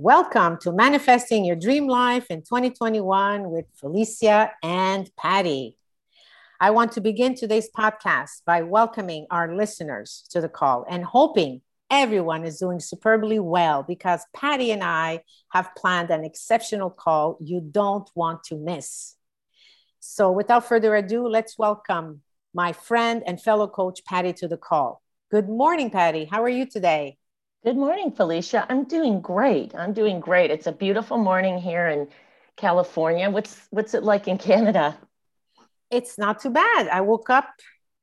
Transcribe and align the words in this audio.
Welcome 0.00 0.58
to 0.58 0.70
Manifesting 0.70 1.44
Your 1.44 1.56
Dream 1.56 1.88
Life 1.88 2.26
in 2.30 2.42
2021 2.42 3.50
with 3.50 3.64
Felicia 3.74 4.52
and 4.62 5.10
Patty. 5.16 5.76
I 6.60 6.70
want 6.70 6.92
to 6.92 7.00
begin 7.00 7.34
today's 7.34 7.68
podcast 7.76 8.44
by 8.46 8.62
welcoming 8.62 9.26
our 9.28 9.56
listeners 9.56 10.24
to 10.30 10.40
the 10.40 10.48
call 10.48 10.86
and 10.88 11.04
hoping 11.04 11.62
everyone 11.90 12.44
is 12.44 12.60
doing 12.60 12.78
superbly 12.78 13.40
well 13.40 13.82
because 13.82 14.24
Patty 14.32 14.70
and 14.70 14.84
I 14.84 15.24
have 15.50 15.74
planned 15.76 16.10
an 16.10 16.22
exceptional 16.22 16.90
call 16.90 17.36
you 17.40 17.60
don't 17.60 18.08
want 18.14 18.44
to 18.44 18.56
miss. 18.56 19.16
So, 19.98 20.30
without 20.30 20.68
further 20.68 20.94
ado, 20.94 21.26
let's 21.26 21.58
welcome 21.58 22.22
my 22.54 22.72
friend 22.72 23.24
and 23.26 23.42
fellow 23.42 23.66
coach, 23.66 24.04
Patty, 24.04 24.32
to 24.34 24.46
the 24.46 24.58
call. 24.58 25.02
Good 25.32 25.48
morning, 25.48 25.90
Patty. 25.90 26.24
How 26.24 26.44
are 26.44 26.48
you 26.48 26.66
today? 26.66 27.18
Good 27.68 27.76
morning, 27.76 28.12
Felicia. 28.12 28.64
I'm 28.70 28.84
doing 28.84 29.20
great. 29.20 29.74
I'm 29.74 29.92
doing 29.92 30.20
great. 30.20 30.50
It's 30.50 30.66
a 30.66 30.72
beautiful 30.72 31.18
morning 31.18 31.58
here 31.58 31.86
in 31.86 32.08
California. 32.56 33.28
What's 33.28 33.60
what's 33.68 33.92
it 33.92 34.02
like 34.02 34.26
in 34.26 34.38
Canada? 34.38 34.96
It's 35.90 36.16
not 36.16 36.40
too 36.40 36.48
bad. 36.48 36.88
I 36.88 37.02
woke 37.02 37.28
up 37.28 37.46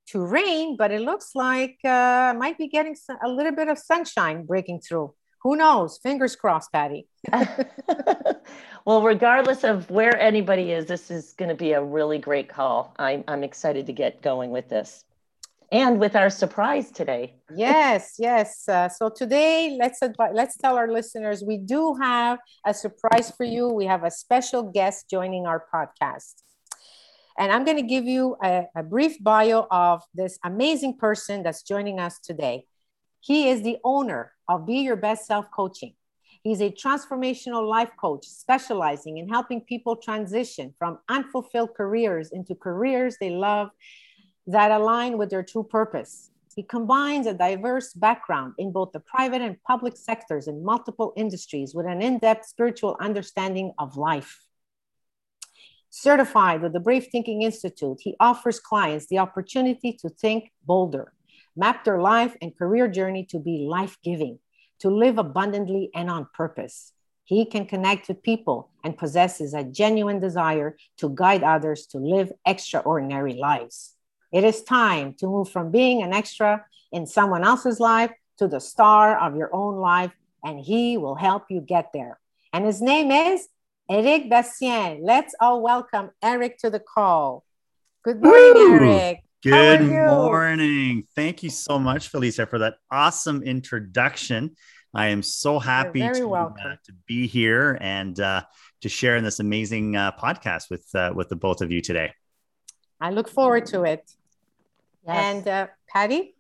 to 0.09 0.23
rain, 0.23 0.77
but 0.77 0.91
it 0.91 1.02
looks 1.02 1.31
like 1.34 1.80
uh, 1.84 2.30
I 2.30 2.34
might 2.34 2.59
be 2.59 2.67
getting 2.67 2.95
a 3.23 3.27
little 3.27 3.55
bit 3.55 3.67
of 3.67 3.80
sunshine 3.80 4.45
breaking 4.45 4.81
through. 4.81 5.16
Who 5.41 5.55
knows? 5.55 5.97
Fingers 5.97 6.36
crossed, 6.36 6.72
Patty. 6.72 7.08
well, 8.86 9.02
regardless 9.02 9.63
of 9.63 9.89
where 9.89 10.16
anybody 10.22 10.73
is, 10.73 10.86
this 10.86 11.09
is 11.09 11.34
going 11.34 11.50
to 11.50 11.55
be 11.55 11.72
a 11.72 11.81
really 11.84 12.20
great 12.20 12.50
call. 12.50 12.94
I'm, 13.00 13.23
I'm 13.27 13.44
excited 13.44 13.88
to 13.88 13.94
get 13.94 14.22
going 14.22 14.52
with 14.52 14.70
this 14.70 15.05
and 15.71 15.99
with 15.99 16.15
our 16.15 16.29
surprise 16.29 16.91
today. 16.91 17.35
yes, 17.55 18.15
yes. 18.17 18.67
Uh, 18.67 18.89
so 18.89 19.09
today, 19.09 19.77
let's 19.79 19.99
advi- 20.01 20.33
let's 20.33 20.57
tell 20.57 20.77
our 20.77 20.91
listeners 20.91 21.43
we 21.43 21.57
do 21.57 21.95
have 22.01 22.39
a 22.65 22.73
surprise 22.73 23.31
for 23.31 23.44
you. 23.44 23.67
We 23.67 23.85
have 23.85 24.03
a 24.03 24.11
special 24.11 24.63
guest 24.63 25.09
joining 25.09 25.45
our 25.45 25.66
podcast, 25.73 26.35
and 27.38 27.52
I'm 27.52 27.66
going 27.66 27.77
to 27.77 27.83
give 27.83 28.05
you 28.05 28.38
a, 28.44 28.66
a 28.75 28.83
brief 28.83 29.22
bio 29.23 29.67
of 29.72 30.02
this 30.13 30.38
amazing 30.44 30.97
person 30.97 31.44
that's 31.44 31.63
joining 31.63 32.00
us 32.00 32.19
today. 32.19 32.66
He 33.19 33.50
is 33.50 33.63
the 33.63 33.77
owner 33.83 34.33
of 34.47 34.66
Be 34.66 34.79
Your 34.79 34.95
Best 34.95 35.25
Self 35.25 35.50
Coaching. 35.52 35.94
He's 36.44 36.61
a 36.61 36.69
transformational 36.69 37.67
life 37.67 37.89
coach 38.00 38.27
specializing 38.27 39.17
in 39.17 39.27
helping 39.27 39.61
people 39.61 39.95
transition 39.95 40.75
from 40.77 41.00
unfulfilled 41.09 41.73
careers 41.75 42.29
into 42.31 42.53
careers 42.53 43.17
they 43.19 43.31
love 43.31 43.69
that 44.47 44.71
align 44.71 45.17
with 45.17 45.29
their 45.29 45.43
true 45.43 45.63
purpose. 45.63 46.29
He 46.55 46.63
combines 46.63 47.27
a 47.27 47.33
diverse 47.33 47.93
background 47.93 48.53
in 48.57 48.71
both 48.71 48.93
the 48.93 49.01
private 49.01 49.41
and 49.41 49.61
public 49.63 49.97
sectors 49.97 50.47
in 50.47 50.63
multiple 50.63 51.11
industries 51.17 51.75
with 51.75 51.85
an 51.85 52.01
in 52.01 52.19
depth 52.19 52.45
spiritual 52.45 52.95
understanding 53.01 53.73
of 53.77 53.97
life. 53.97 54.45
Certified 55.89 56.61
with 56.61 56.73
the 56.73 56.79
Brave 56.79 57.07
Thinking 57.11 57.41
Institute, 57.41 57.99
he 58.01 58.16
offers 58.19 58.59
clients 58.59 59.07
the 59.07 59.19
opportunity 59.19 59.93
to 60.01 60.09
think 60.09 60.51
bolder, 60.66 61.11
map 61.57 61.83
their 61.83 62.01
life 62.01 62.35
and 62.41 62.57
career 62.57 62.88
journey 62.88 63.25
to 63.31 63.39
be 63.39 63.66
life 63.69 63.97
giving, 64.03 64.39
to 64.79 64.89
live 64.89 65.17
abundantly 65.17 65.89
and 65.93 66.09
on 66.09 66.27
purpose. 66.33 66.93
He 67.25 67.45
can 67.45 67.66
connect 67.66 68.07
with 68.07 68.23
people 68.23 68.69
and 68.83 68.97
possesses 68.97 69.53
a 69.53 69.63
genuine 69.63 70.19
desire 70.19 70.77
to 70.97 71.09
guide 71.13 71.43
others 71.43 71.88
to 71.88 71.97
live 71.97 72.31
extraordinary 72.45 73.33
lives. 73.33 73.94
It 74.36 74.44
is 74.44 74.64
time 74.64 75.14
to 75.19 75.28
move 75.28 75.50
from 75.50 75.72
being 75.72 76.03
an 76.03 76.11
extra 76.11 76.66
in 76.91 77.08
someone 77.08 77.45
else's 77.45 77.80
life 77.80 78.11
to 78.38 78.50
the 78.50 78.59
star 78.59 79.17
of 79.17 79.38
your 79.38 79.50
own 79.55 79.78
life, 79.78 80.11
and 80.44 80.59
he 80.59 80.97
will 80.97 81.16
help 81.16 81.44
you 81.50 81.61
get 81.61 81.91
there. 81.94 82.19
And 82.52 82.66
his 82.66 82.81
name 82.81 83.11
is 83.11 83.47
Eric 83.89 84.30
Bastien. 84.30 85.00
Let's 85.02 85.33
all 85.39 85.61
welcome 85.61 86.11
Eric 86.22 86.58
to 86.58 86.69
the 86.69 86.81
call. 86.81 87.46
Good 88.03 88.22
morning, 88.22 88.53
Woo! 88.56 88.90
Eric. 88.90 89.23
Good 89.41 89.84
morning. 89.84 91.07
Thank 91.16 91.41
you 91.41 91.50
so 91.50 91.79
much, 91.79 92.09
Felicia, 92.09 92.46
for 92.46 92.59
that 92.59 92.73
awesome 92.91 93.41
introduction. 93.41 94.57
I 94.94 95.07
am 95.07 95.23
so 95.23 95.59
happy 95.59 96.02
to, 96.02 96.34
uh, 96.35 96.50
to, 96.84 96.94
be 97.07 97.28
here 97.28 97.78
and 97.79 98.19
uh, 98.19 98.44
to 98.81 98.90
share 98.90 99.16
in 99.16 99.23
this 99.23 99.40
amazing 99.40 99.96
uh, 99.96 100.12
podcast 100.12 100.69
with 100.69 100.94
uh, 100.94 101.13
with 101.16 101.29
the 101.29 101.38
both 101.38 101.62
of 101.62 101.72
you 101.72 101.79
today. 101.79 102.12
I 103.00 103.12
look 103.12 103.29
forward 103.29 103.66
to 103.67 103.84
it. 103.84 104.12
Yes. 105.05 105.35
And 105.35 105.47
uh, 105.47 105.67
Patty? 105.91 106.35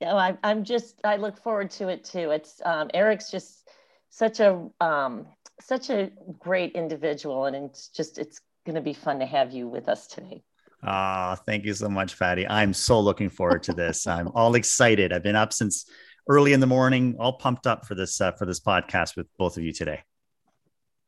No, 0.00 0.16
I, 0.16 0.36
I'm 0.42 0.64
just, 0.64 1.00
I 1.04 1.16
look 1.16 1.42
forward 1.42 1.70
to 1.72 1.88
it 1.88 2.04
too. 2.04 2.30
It's 2.30 2.60
um, 2.64 2.90
Eric's 2.92 3.30
just 3.30 3.68
such 4.10 4.40
a, 4.40 4.68
um, 4.80 5.26
such 5.60 5.90
a 5.90 6.10
great 6.38 6.72
individual 6.72 7.46
and 7.46 7.56
it's 7.56 7.88
just, 7.88 8.18
it's 8.18 8.40
going 8.66 8.74
to 8.74 8.82
be 8.82 8.92
fun 8.92 9.20
to 9.20 9.26
have 9.26 9.52
you 9.52 9.68
with 9.68 9.88
us 9.88 10.06
today. 10.06 10.42
Ah, 10.82 11.32
oh, 11.32 11.42
thank 11.46 11.64
you 11.64 11.72
so 11.72 11.88
much, 11.88 12.18
Patty. 12.18 12.46
I'm 12.46 12.74
so 12.74 13.00
looking 13.00 13.30
forward 13.30 13.62
to 13.64 13.72
this. 13.72 14.06
I'm 14.06 14.28
all 14.34 14.54
excited. 14.54 15.12
I've 15.12 15.22
been 15.22 15.36
up 15.36 15.52
since 15.52 15.86
early 16.28 16.52
in 16.52 16.60
the 16.60 16.66
morning, 16.66 17.16
all 17.18 17.34
pumped 17.34 17.66
up 17.66 17.86
for 17.86 17.94
this 17.94 18.20
uh, 18.20 18.32
for 18.32 18.46
this 18.46 18.60
podcast 18.60 19.16
with 19.16 19.26
both 19.38 19.56
of 19.56 19.62
you 19.62 19.72
today. 19.72 20.02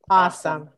Awesome. 0.08 0.70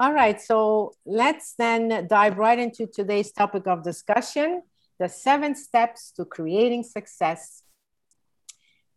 All 0.00 0.12
right, 0.12 0.40
so 0.40 0.92
let's 1.06 1.54
then 1.54 2.06
dive 2.08 2.38
right 2.38 2.58
into 2.58 2.86
today's 2.86 3.32
topic 3.32 3.66
of 3.66 3.82
discussion, 3.82 4.62
the 4.98 5.08
seven 5.08 5.54
steps 5.54 6.12
to 6.12 6.24
creating 6.24 6.82
success. 6.82 7.62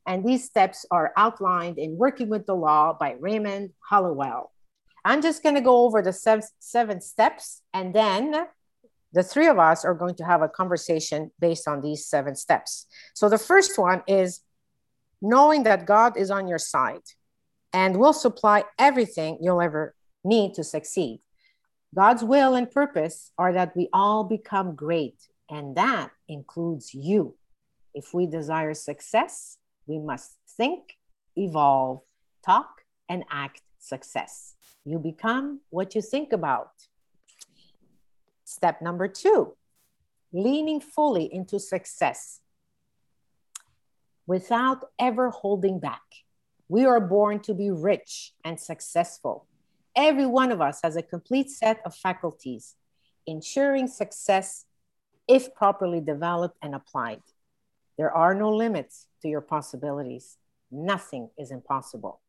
And 0.07 0.25
these 0.25 0.45
steps 0.45 0.85
are 0.89 1.13
outlined 1.15 1.77
in 1.77 1.97
Working 1.97 2.29
with 2.29 2.45
the 2.45 2.55
Law 2.55 2.97
by 2.99 3.15
Raymond 3.19 3.71
Holliwell. 3.91 4.49
I'm 5.05 5.21
just 5.21 5.43
going 5.43 5.55
to 5.55 5.61
go 5.61 5.85
over 5.85 6.01
the 6.01 6.13
seven, 6.13 6.43
seven 6.59 7.01
steps, 7.01 7.61
and 7.73 7.93
then 7.93 8.47
the 9.13 9.23
three 9.23 9.47
of 9.47 9.59
us 9.59 9.83
are 9.83 9.93
going 9.93 10.15
to 10.15 10.23
have 10.23 10.41
a 10.41 10.49
conversation 10.49 11.31
based 11.39 11.67
on 11.67 11.81
these 11.81 12.05
seven 12.05 12.35
steps. 12.35 12.87
So 13.13 13.29
the 13.29 13.37
first 13.37 13.77
one 13.77 14.03
is 14.07 14.41
knowing 15.21 15.63
that 15.63 15.85
God 15.85 16.17
is 16.17 16.31
on 16.31 16.47
your 16.47 16.59
side 16.59 17.01
and 17.73 17.97
will 17.97 18.13
supply 18.13 18.63
everything 18.79 19.37
you'll 19.41 19.61
ever 19.61 19.95
need 20.23 20.53
to 20.55 20.63
succeed. 20.63 21.21
God's 21.93 22.23
will 22.23 22.55
and 22.55 22.71
purpose 22.71 23.31
are 23.37 23.53
that 23.53 23.75
we 23.75 23.89
all 23.91 24.23
become 24.23 24.75
great 24.75 25.15
and 25.51 25.75
that 25.75 26.11
includes 26.29 26.93
you. 26.93 27.35
If 27.93 28.13
we 28.13 28.25
desire 28.25 28.73
success, 28.73 29.57
we 29.85 29.99
must 29.99 30.37
think, 30.57 30.97
evolve, 31.35 31.99
talk, 32.43 32.83
and 33.09 33.25
act 33.29 33.61
success. 33.77 34.55
You 34.85 34.97
become 34.97 35.59
what 35.69 35.93
you 35.93 36.01
think 36.01 36.31
about. 36.31 36.71
Step 38.45 38.81
number 38.81 39.07
two 39.07 39.55
leaning 40.33 40.79
fully 40.79 41.25
into 41.33 41.59
success 41.59 42.39
without 44.25 44.85
ever 44.97 45.29
holding 45.29 45.77
back. 45.77 46.01
We 46.69 46.85
are 46.85 47.01
born 47.01 47.41
to 47.41 47.53
be 47.53 47.69
rich 47.69 48.31
and 48.45 48.57
successful. 48.57 49.45
Every 49.93 50.25
one 50.25 50.53
of 50.53 50.61
us 50.61 50.79
has 50.83 50.95
a 50.95 51.01
complete 51.01 51.49
set 51.49 51.81
of 51.85 51.93
faculties, 51.93 52.75
ensuring 53.27 53.87
success 53.87 54.65
if 55.27 55.53
properly 55.53 56.01
developed 56.01 56.57
and 56.61 56.75
applied. 56.75 57.21
There 57.97 58.11
are 58.11 58.33
no 58.33 58.49
limits 58.49 59.07
to 59.21 59.27
your 59.27 59.41
possibilities. 59.41 60.37
Nothing 60.71 61.29
is 61.37 61.51
impossible. 61.51 62.21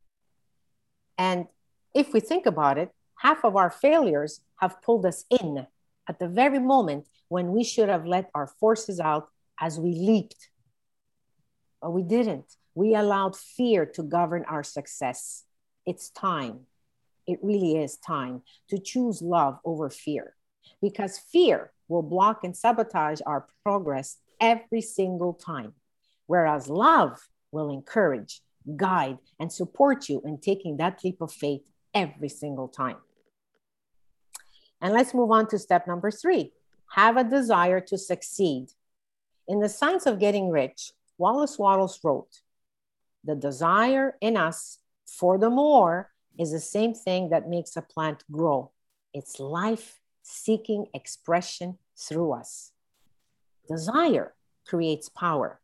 And 1.18 1.46
if 1.94 2.12
we 2.12 2.20
think 2.20 2.46
about 2.46 2.78
it, 2.78 2.90
half 3.16 3.44
of 3.44 3.56
our 3.56 3.70
failures 3.70 4.40
have 4.56 4.82
pulled 4.82 5.06
us 5.06 5.24
in 5.30 5.66
at 6.08 6.18
the 6.18 6.28
very 6.28 6.58
moment 6.58 7.06
when 7.28 7.52
we 7.52 7.64
should 7.64 7.88
have 7.88 8.06
let 8.06 8.30
our 8.34 8.46
forces 8.46 9.00
out 9.00 9.28
as 9.60 9.78
we 9.78 9.94
leaped. 9.94 10.48
But 11.80 11.92
we 11.92 12.02
didn't. 12.02 12.56
We 12.74 12.94
allowed 12.94 13.36
fear 13.36 13.86
to 13.86 14.02
govern 14.02 14.44
our 14.48 14.62
success. 14.62 15.44
It's 15.86 16.10
time. 16.10 16.66
It 17.26 17.38
really 17.42 17.76
is 17.76 17.96
time 17.96 18.42
to 18.68 18.78
choose 18.78 19.22
love 19.22 19.58
over 19.64 19.88
fear 19.90 20.34
because 20.80 21.18
fear 21.18 21.72
will 21.88 22.02
block 22.02 22.44
and 22.44 22.56
sabotage 22.56 23.20
our 23.26 23.46
progress 23.62 24.18
every 24.40 24.80
single 24.80 25.34
time. 25.34 25.74
Whereas 26.26 26.68
love 26.68 27.28
will 27.50 27.70
encourage, 27.70 28.40
guide, 28.76 29.18
and 29.38 29.52
support 29.52 30.08
you 30.08 30.22
in 30.24 30.38
taking 30.38 30.76
that 30.78 31.04
leap 31.04 31.20
of 31.20 31.32
faith 31.32 31.68
every 31.94 32.28
single 32.28 32.68
time. 32.68 32.96
And 34.80 34.92
let's 34.92 35.14
move 35.14 35.30
on 35.30 35.46
to 35.48 35.58
step 35.58 35.86
number 35.86 36.10
three 36.10 36.52
have 36.92 37.16
a 37.16 37.24
desire 37.24 37.80
to 37.80 37.96
succeed. 37.96 38.68
In 39.48 39.60
The 39.60 39.68
Science 39.68 40.04
of 40.04 40.18
Getting 40.18 40.50
Rich, 40.50 40.92
Wallace 41.16 41.58
Wattles 41.58 41.98
wrote, 42.04 42.40
The 43.24 43.34
desire 43.34 44.16
in 44.20 44.36
us 44.36 44.78
for 45.06 45.38
the 45.38 45.48
more 45.48 46.10
is 46.38 46.52
the 46.52 46.60
same 46.60 46.92
thing 46.92 47.30
that 47.30 47.48
makes 47.48 47.76
a 47.76 47.82
plant 47.82 48.24
grow. 48.30 48.72
It's 49.14 49.40
life 49.40 50.01
seeking 50.22 50.86
expression 50.94 51.78
through 51.96 52.32
us. 52.32 52.72
Desire 53.68 54.34
creates 54.66 55.08
power. 55.08 55.60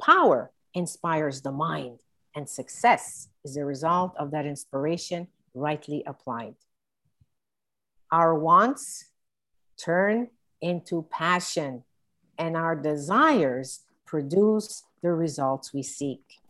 Power 0.00 0.50
inspires 0.74 1.42
the 1.42 1.52
mind. 1.52 2.00
And 2.34 2.48
success 2.48 3.28
is 3.44 3.54
the 3.54 3.64
result 3.64 4.14
of 4.16 4.30
that 4.30 4.46
inspiration 4.46 5.28
rightly 5.54 6.02
applied. 6.06 6.54
Our 8.12 8.34
wants 8.34 9.06
turn 9.76 10.28
into 10.60 11.06
passion, 11.10 11.84
and 12.38 12.56
our 12.56 12.76
desires 12.76 13.80
produce 14.06 14.84
the 15.02 15.12
results 15.12 15.72
we 15.72 15.82
seek. 15.82 16.40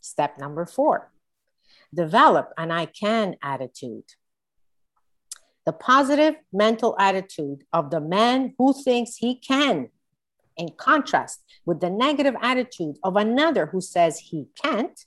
Step 0.00 0.38
number 0.38 0.66
four 0.66 1.10
develop 1.94 2.52
an 2.56 2.70
I 2.70 2.86
can 2.86 3.36
attitude. 3.42 4.14
The 5.70 5.76
positive 5.76 6.34
mental 6.52 6.96
attitude 6.98 7.62
of 7.72 7.92
the 7.92 8.00
man 8.00 8.54
who 8.58 8.72
thinks 8.72 9.14
he 9.14 9.36
can, 9.36 9.90
in 10.56 10.70
contrast 10.70 11.44
with 11.64 11.78
the 11.78 11.88
negative 11.88 12.34
attitude 12.42 12.98
of 13.04 13.14
another 13.14 13.66
who 13.66 13.80
says 13.80 14.18
he 14.18 14.48
can't, 14.60 14.98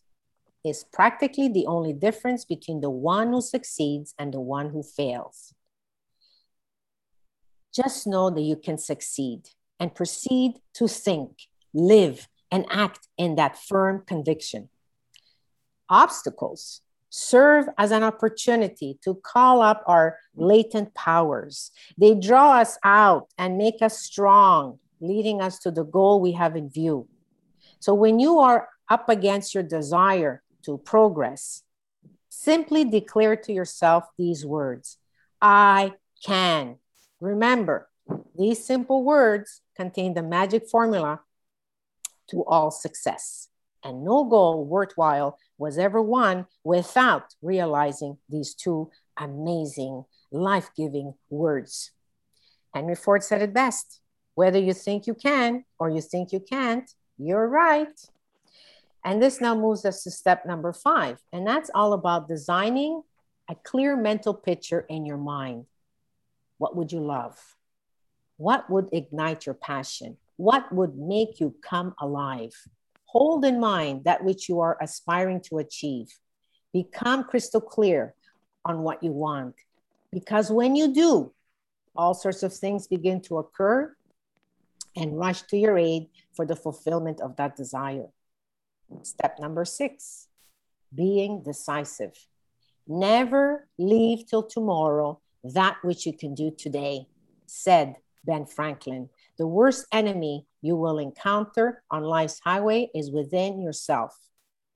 is 0.64 0.86
practically 0.86 1.50
the 1.50 1.66
only 1.66 1.92
difference 1.92 2.46
between 2.46 2.80
the 2.80 2.90
one 2.90 3.34
who 3.34 3.42
succeeds 3.42 4.16
and 4.18 4.34
the 4.34 4.40
one 4.40 4.70
who 4.70 4.82
fails. 4.84 5.54
Just 7.76 8.08
know 8.08 8.30
that 8.30 8.40
you 8.40 8.56
can 8.56 8.78
succeed 8.78 9.50
and 9.82 9.94
proceed 9.94 10.62
to 10.76 10.88
think, 10.88 11.42
live, 11.74 12.30
and 12.50 12.66
act 12.70 13.10
in 13.18 13.36
that 13.36 13.62
firm 13.62 14.06
conviction. 14.08 14.70
Obstacles 15.90 16.80
serve 17.16 17.68
as 17.78 17.92
an 17.92 18.02
opportunity 18.02 18.98
to 19.04 19.14
call 19.14 19.62
up 19.62 19.84
our 19.86 20.18
latent 20.36 20.92
powers. 20.96 21.70
They 21.96 22.16
draw 22.16 22.54
us 22.54 22.80
out 22.84 23.30
and 23.38 23.56
make 23.56 23.84
us 23.84 24.00
strong, 24.00 24.80
leading 25.00 25.40
us 25.40 25.60
to 25.60 25.70
the 25.70 25.84
goal 25.84 26.20
we 26.20 26.32
have 26.32 26.56
in 26.56 26.72
view. 26.72 27.08
So 27.80 27.94
when 27.94 28.20
you 28.20 28.40
are 28.40 28.68
up 28.90 29.10
against 29.10 29.54
your 29.54 29.62
desire 29.62 30.42
to 30.66 30.80
progress, 30.80 31.62
simply 32.30 32.84
declare 32.84 33.36
to 33.36 33.54
yourself 33.54 34.06
these 34.18 34.44
words 34.44 34.98
I 35.40 35.94
can. 36.26 36.78
Remember, 37.20 37.90
these 38.36 38.66
simple 38.66 39.04
words 39.04 39.62
contain 39.76 40.16
the 40.16 40.24
magic 40.24 40.68
formula 40.68 41.20
to 42.32 42.44
all 42.46 42.72
success. 42.72 43.50
And 43.84 44.04
no 44.04 44.24
goal 44.24 44.66
worthwhile 44.66 45.38
was 45.58 45.78
ever 45.78 46.02
won 46.02 46.48
without 46.64 47.36
realizing 47.42 48.18
these 48.30 48.54
two 48.54 48.92
amazing, 49.18 50.06
life 50.32 50.70
giving 50.76 51.16
words. 51.30 51.92
Henry 52.74 52.96
Ford 52.96 53.24
said 53.24 53.42
it 53.42 53.54
best 53.54 54.00
whether 54.36 54.60
you 54.60 54.74
think 54.74 55.06
you 55.06 55.14
can 55.14 55.64
or 55.78 55.90
you 55.90 56.02
think 56.02 56.32
you 56.32 56.40
can't, 56.40 56.90
you're 57.18 57.48
right. 57.48 58.00
And 59.06 59.22
this 59.22 59.42
now 59.42 59.54
moves 59.56 59.86
us 59.86 60.04
to 60.04 60.12
step 60.12 60.46
number 60.46 60.74
five, 60.74 61.20
and 61.32 61.46
that's 61.46 61.70
all 61.76 61.94
about 61.94 62.28
designing 62.28 63.04
a 63.50 63.56
clear 63.56 63.96
mental 63.98 64.34
picture 64.34 64.86
in 64.90 65.06
your 65.06 65.18
mind. 65.18 65.66
What 66.58 66.76
would 66.76 66.92
you 66.92 67.02
love? 67.02 67.38
What 68.38 68.70
would 68.70 68.90
ignite 68.92 69.46
your 69.46 69.56
passion? 69.56 70.18
What 70.38 70.72
would 70.74 70.98
make 70.98 71.40
you 71.40 71.56
come 71.62 71.94
alive? 72.00 72.54
Hold 73.14 73.46
in 73.46 73.60
mind 73.60 74.06
that 74.06 74.24
which 74.24 74.50
you 74.50 74.60
are 74.60 74.76
aspiring 74.82 75.40
to 75.42 75.60
achieve. 75.60 76.08
Become 76.74 77.26
crystal 77.26 77.62
clear 77.62 78.16
on 78.66 78.80
what 78.80 79.04
you 79.04 79.12
want. 79.12 79.54
Because 80.12 80.50
when 80.50 80.76
you 80.76 80.94
do, 80.94 81.32
all 81.96 82.16
sorts 82.16 82.42
of 82.42 82.54
things 82.54 82.88
begin 82.88 83.22
to 83.22 83.38
occur 83.38 83.96
and 84.96 85.18
rush 85.18 85.44
to 85.44 85.58
your 85.58 85.78
aid 85.78 86.08
for 86.36 86.46
the 86.46 86.56
fulfillment 86.56 87.22
of 87.22 87.36
that 87.36 87.56
desire. 87.56 88.08
Step 89.04 89.40
number 89.40 89.64
six 89.64 90.28
being 90.94 91.44
decisive. 91.44 92.14
Never 92.88 93.68
leave 93.78 94.28
till 94.28 94.44
tomorrow 94.44 95.20
that 95.44 95.78
which 95.84 96.08
you 96.08 96.14
can 96.14 96.34
do 96.34 96.50
today, 96.52 97.08
said 97.46 97.96
Ben 98.26 98.46
Franklin. 98.48 99.10
The 99.38 99.48
worst 99.48 99.88
enemy 99.92 100.46
you 100.62 100.76
will 100.76 101.00
encounter 101.00 101.84
on 101.90 102.04
life's 102.04 102.40
highway 102.44 102.90
is 102.94 103.12
within 103.12 103.62
yourself. 103.62 104.18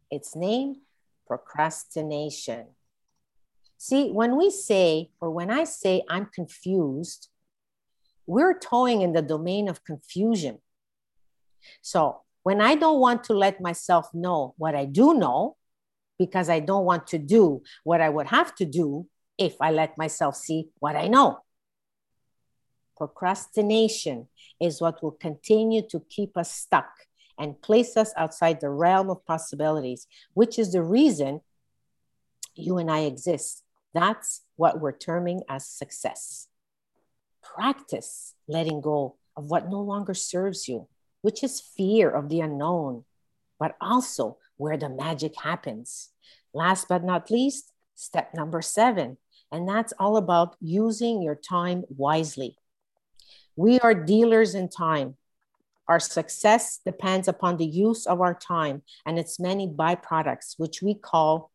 Its 0.10 0.36
name, 0.36 0.78
procrastination. 1.28 2.68
See, 3.78 4.10
when 4.12 4.36
we 4.36 4.50
say, 4.50 5.12
or 5.22 5.30
when 5.30 5.52
I 5.52 5.64
say 5.64 6.04
I'm 6.10 6.26
confused, 6.26 7.30
we're 8.26 8.58
toying 8.58 9.02
in 9.02 9.14
the 9.14 9.22
domain 9.22 9.70
of 9.70 9.84
confusion. 9.84 10.60
So 11.82 12.22
when 12.44 12.62
I 12.62 12.76
don't 12.76 13.00
want 13.00 13.24
to 13.26 13.34
let 13.34 13.62
myself 13.62 14.14
know 14.14 14.56
what 14.58 14.76
I 14.76 14.86
do 14.86 15.14
know, 15.14 15.58
because 16.18 16.50
I 16.50 16.60
don't 16.60 16.86
want 16.86 17.08
to 17.08 17.20
do 17.20 17.62
what 17.84 18.02
I 18.02 18.10
would 18.10 18.28
have 18.28 18.56
to 18.56 18.66
do 18.66 19.08
if 19.38 19.56
I 19.62 19.72
let 19.72 19.98
myself 19.98 20.36
see 20.36 20.70
what 20.80 20.96
I 20.96 21.08
know. 21.08 21.40
Procrastination 22.98 24.28
is 24.60 24.82
what 24.82 25.02
will 25.02 25.12
continue 25.12 25.82
to 25.90 26.00
keep 26.10 26.38
us 26.38 26.52
stuck 26.52 26.90
and 27.40 27.62
place 27.62 27.96
us 27.96 28.14
outside 28.18 28.60
the 28.60 28.70
realm 28.70 29.10
of 29.10 29.26
possibilities, 29.26 30.08
which 30.34 30.58
is 30.58 30.72
the 30.72 30.82
reason 30.82 31.42
you 32.56 32.78
and 32.78 32.90
I 32.90 33.02
exist. 33.02 33.64
That's 33.94 34.42
what 34.56 34.80
we're 34.80 34.98
terming 34.98 35.42
as 35.48 35.68
success. 35.68 36.48
Practice 37.44 38.34
letting 38.48 38.82
go 38.82 39.16
of 39.36 39.46
what 39.46 39.70
no 39.70 39.80
longer 39.82 40.14
serves 40.14 40.68
you 40.68 40.88
which 41.22 41.44
is 41.44 41.60
fear 41.60 42.10
of 42.10 42.30
the 42.30 42.40
unknown, 42.40 43.04
but 43.60 43.76
also 43.82 44.38
where 44.58 44.78
the 44.78 44.90
magic 44.90 45.34
happens. 45.42 46.10
Last 46.54 46.88
but 46.88 47.04
not 47.04 47.30
least, 47.30 47.72
step 47.96 48.34
number 48.34 48.62
seven, 48.62 49.18
and 49.52 49.68
that's 49.68 49.94
all 50.00 50.18
about 50.18 50.56
using 50.62 51.22
your 51.22 51.36
time 51.36 51.84
wisely. 51.90 52.58
We 53.58 53.80
are 53.82 53.94
dealers 53.94 54.56
in 54.56 54.70
time. 54.70 55.18
Our 55.90 56.00
success 56.00 56.80
depends 56.86 57.28
upon 57.28 57.58
the 57.58 57.66
use 57.66 58.06
of 58.06 58.22
our 58.22 58.34
time 58.34 58.84
and 59.06 59.20
its 59.20 59.40
many 59.40 59.68
byproducts, 59.68 60.56
which 60.58 60.82
we 60.82 60.94
call 60.94 61.52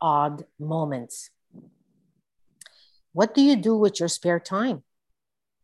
odd 0.00 0.46
moments. 0.58 1.28
What 3.12 3.34
do 3.34 3.42
you 3.42 3.56
do 3.56 3.76
with 3.76 4.00
your 4.00 4.08
spare 4.08 4.40
time? 4.40 4.84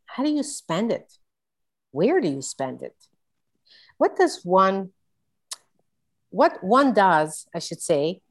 How 0.05 0.25
do 0.25 0.31
you 0.31 0.43
spend 0.43 0.93
it? 0.93 1.15
Where 1.91 2.21
do 2.21 2.29
you 2.29 2.43
spend 2.43 2.83
it? 2.83 2.95
what 4.01 4.17
does 4.17 4.41
one 4.45 4.91
what 6.31 6.65
one 6.65 6.95
does 6.95 7.47
i 7.55 7.59
should 7.59 7.83
say 7.83 8.23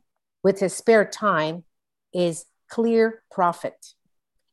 with 0.41 0.59
his 0.59 0.73
spare 0.73 1.05
time 1.05 1.63
is 2.11 2.45
clear 2.67 3.21
profit 3.29 3.93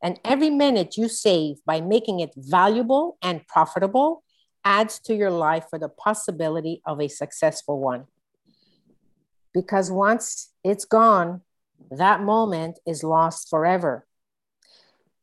and 0.02 0.20
every 0.24 0.50
minute 0.50 0.96
you 0.96 1.08
save 1.08 1.56
by 1.64 1.80
making 1.80 2.20
it 2.20 2.32
valuable 2.36 3.18
and 3.22 3.46
profitable 3.46 4.22
adds 4.64 4.98
to 4.98 5.14
your 5.14 5.30
life 5.30 5.66
for 5.70 5.78
the 5.78 5.88
possibility 5.88 6.82
of 6.84 7.00
a 7.00 7.08
successful 7.08 7.80
one 7.80 8.04
because 9.54 9.90
once 9.90 10.52
it's 10.64 10.84
gone 10.84 11.40
that 11.90 12.20
moment 12.22 12.78
is 12.86 13.02
lost 13.02 13.48
forever 13.48 14.06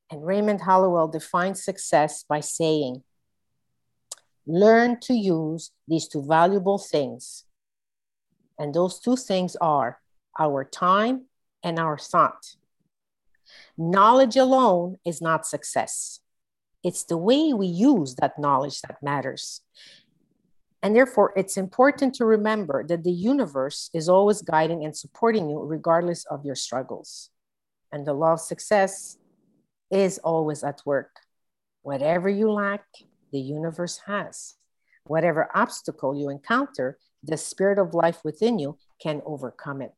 and 0.09 0.25
raymond 0.25 0.61
Holliwell 0.61 1.11
defines 1.11 1.63
success 1.63 2.23
by 2.27 2.39
saying 2.39 3.03
learn 4.45 4.99
to 4.99 5.13
use 5.13 5.71
these 5.87 6.07
two 6.07 6.23
valuable 6.23 6.77
things. 6.77 7.45
And 8.59 8.73
those 8.73 8.99
two 8.99 9.15
things 9.15 9.55
are 9.57 9.99
our 10.39 10.63
time 10.63 11.25
and 11.63 11.79
our 11.79 11.97
thought. 11.97 12.55
Knowledge 13.77 14.37
alone 14.37 14.97
is 15.05 15.21
not 15.21 15.45
success. 15.45 16.19
It's 16.83 17.03
the 17.03 17.17
way 17.17 17.53
we 17.53 17.67
use 17.67 18.15
that 18.15 18.37
knowledge 18.37 18.81
that 18.81 19.01
matters. 19.01 19.61
And 20.83 20.95
therefore, 20.95 21.31
it's 21.37 21.55
important 21.55 22.13
to 22.15 22.25
remember 22.25 22.85
that 22.85 23.03
the 23.03 23.11
universe 23.11 23.89
is 23.93 24.09
always 24.09 24.41
guiding 24.41 24.83
and 24.83 24.95
supporting 24.95 25.49
you, 25.49 25.59
regardless 25.59 26.25
of 26.25 26.45
your 26.45 26.55
struggles. 26.55 27.29
And 27.91 28.05
the 28.05 28.13
law 28.13 28.33
of 28.33 28.41
success 28.41 29.17
is 29.89 30.19
always 30.19 30.63
at 30.63 30.81
work. 30.85 31.21
Whatever 31.83 32.27
you 32.27 32.51
lack, 32.51 32.83
the 33.31 33.39
universe 33.39 34.01
has. 34.07 34.55
Whatever 35.05 35.49
obstacle 35.55 36.15
you 36.15 36.29
encounter, 36.29 36.97
the 37.23 37.37
spirit 37.37 37.79
of 37.79 37.93
life 37.93 38.19
within 38.23 38.59
you 38.59 38.77
can 39.01 39.21
overcome 39.25 39.81
it. 39.81 39.93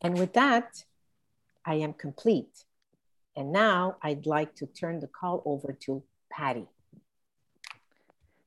And 0.00 0.18
with 0.18 0.32
that, 0.32 0.84
I 1.68 1.74
am 1.74 1.92
complete. 1.92 2.64
And 3.36 3.52
now 3.52 3.96
I'd 4.02 4.24
like 4.26 4.54
to 4.56 4.66
turn 4.66 5.00
the 5.00 5.06
call 5.06 5.42
over 5.44 5.76
to 5.84 6.02
Patty. 6.32 6.66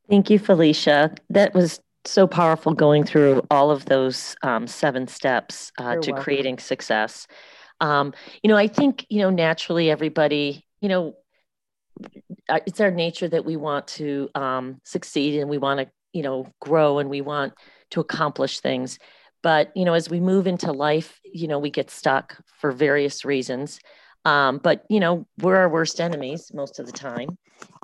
Thank 0.09 0.31
you, 0.31 0.39
Felicia. 0.39 1.13
That 1.29 1.53
was 1.53 1.79
so 2.03 2.25
powerful 2.25 2.73
going 2.73 3.03
through 3.03 3.45
all 3.51 3.69
of 3.69 3.85
those 3.85 4.35
um, 4.41 4.65
seven 4.65 5.07
steps 5.07 5.71
uh, 5.77 5.97
to 5.97 6.11
welcome. 6.11 6.23
creating 6.23 6.57
success. 6.57 7.27
Um, 7.79 8.13
you 8.41 8.47
know, 8.49 8.57
I 8.57 8.67
think, 8.67 9.05
you 9.09 9.21
know, 9.21 9.29
naturally 9.29 9.91
everybody, 9.91 10.65
you 10.81 10.89
know, 10.89 11.15
uh, 12.49 12.59
it's 12.65 12.81
our 12.81 12.91
nature 12.91 13.27
that 13.27 13.45
we 13.45 13.55
want 13.55 13.87
to 13.87 14.29
um, 14.33 14.81
succeed 14.83 15.39
and 15.39 15.49
we 15.49 15.59
want 15.59 15.79
to 15.79 15.87
you 16.13 16.23
know 16.23 16.51
grow 16.59 16.99
and 16.99 17.09
we 17.09 17.21
want 17.21 17.53
to 17.91 17.99
accomplish 17.99 18.59
things. 18.59 18.99
But, 19.43 19.71
you 19.75 19.85
know, 19.85 19.93
as 19.93 20.09
we 20.09 20.19
move 20.19 20.47
into 20.47 20.71
life, 20.71 21.19
you 21.23 21.47
know, 21.47 21.59
we 21.59 21.69
get 21.69 21.89
stuck 21.89 22.37
for 22.59 22.71
various 22.71 23.25
reasons. 23.25 23.79
Um, 24.23 24.59
but, 24.59 24.85
you 24.89 24.99
know, 24.99 25.25
we're 25.39 25.55
our 25.55 25.69
worst 25.69 25.99
enemies 25.99 26.51
most 26.53 26.79
of 26.79 26.85
the 26.85 26.91
time. 26.91 27.37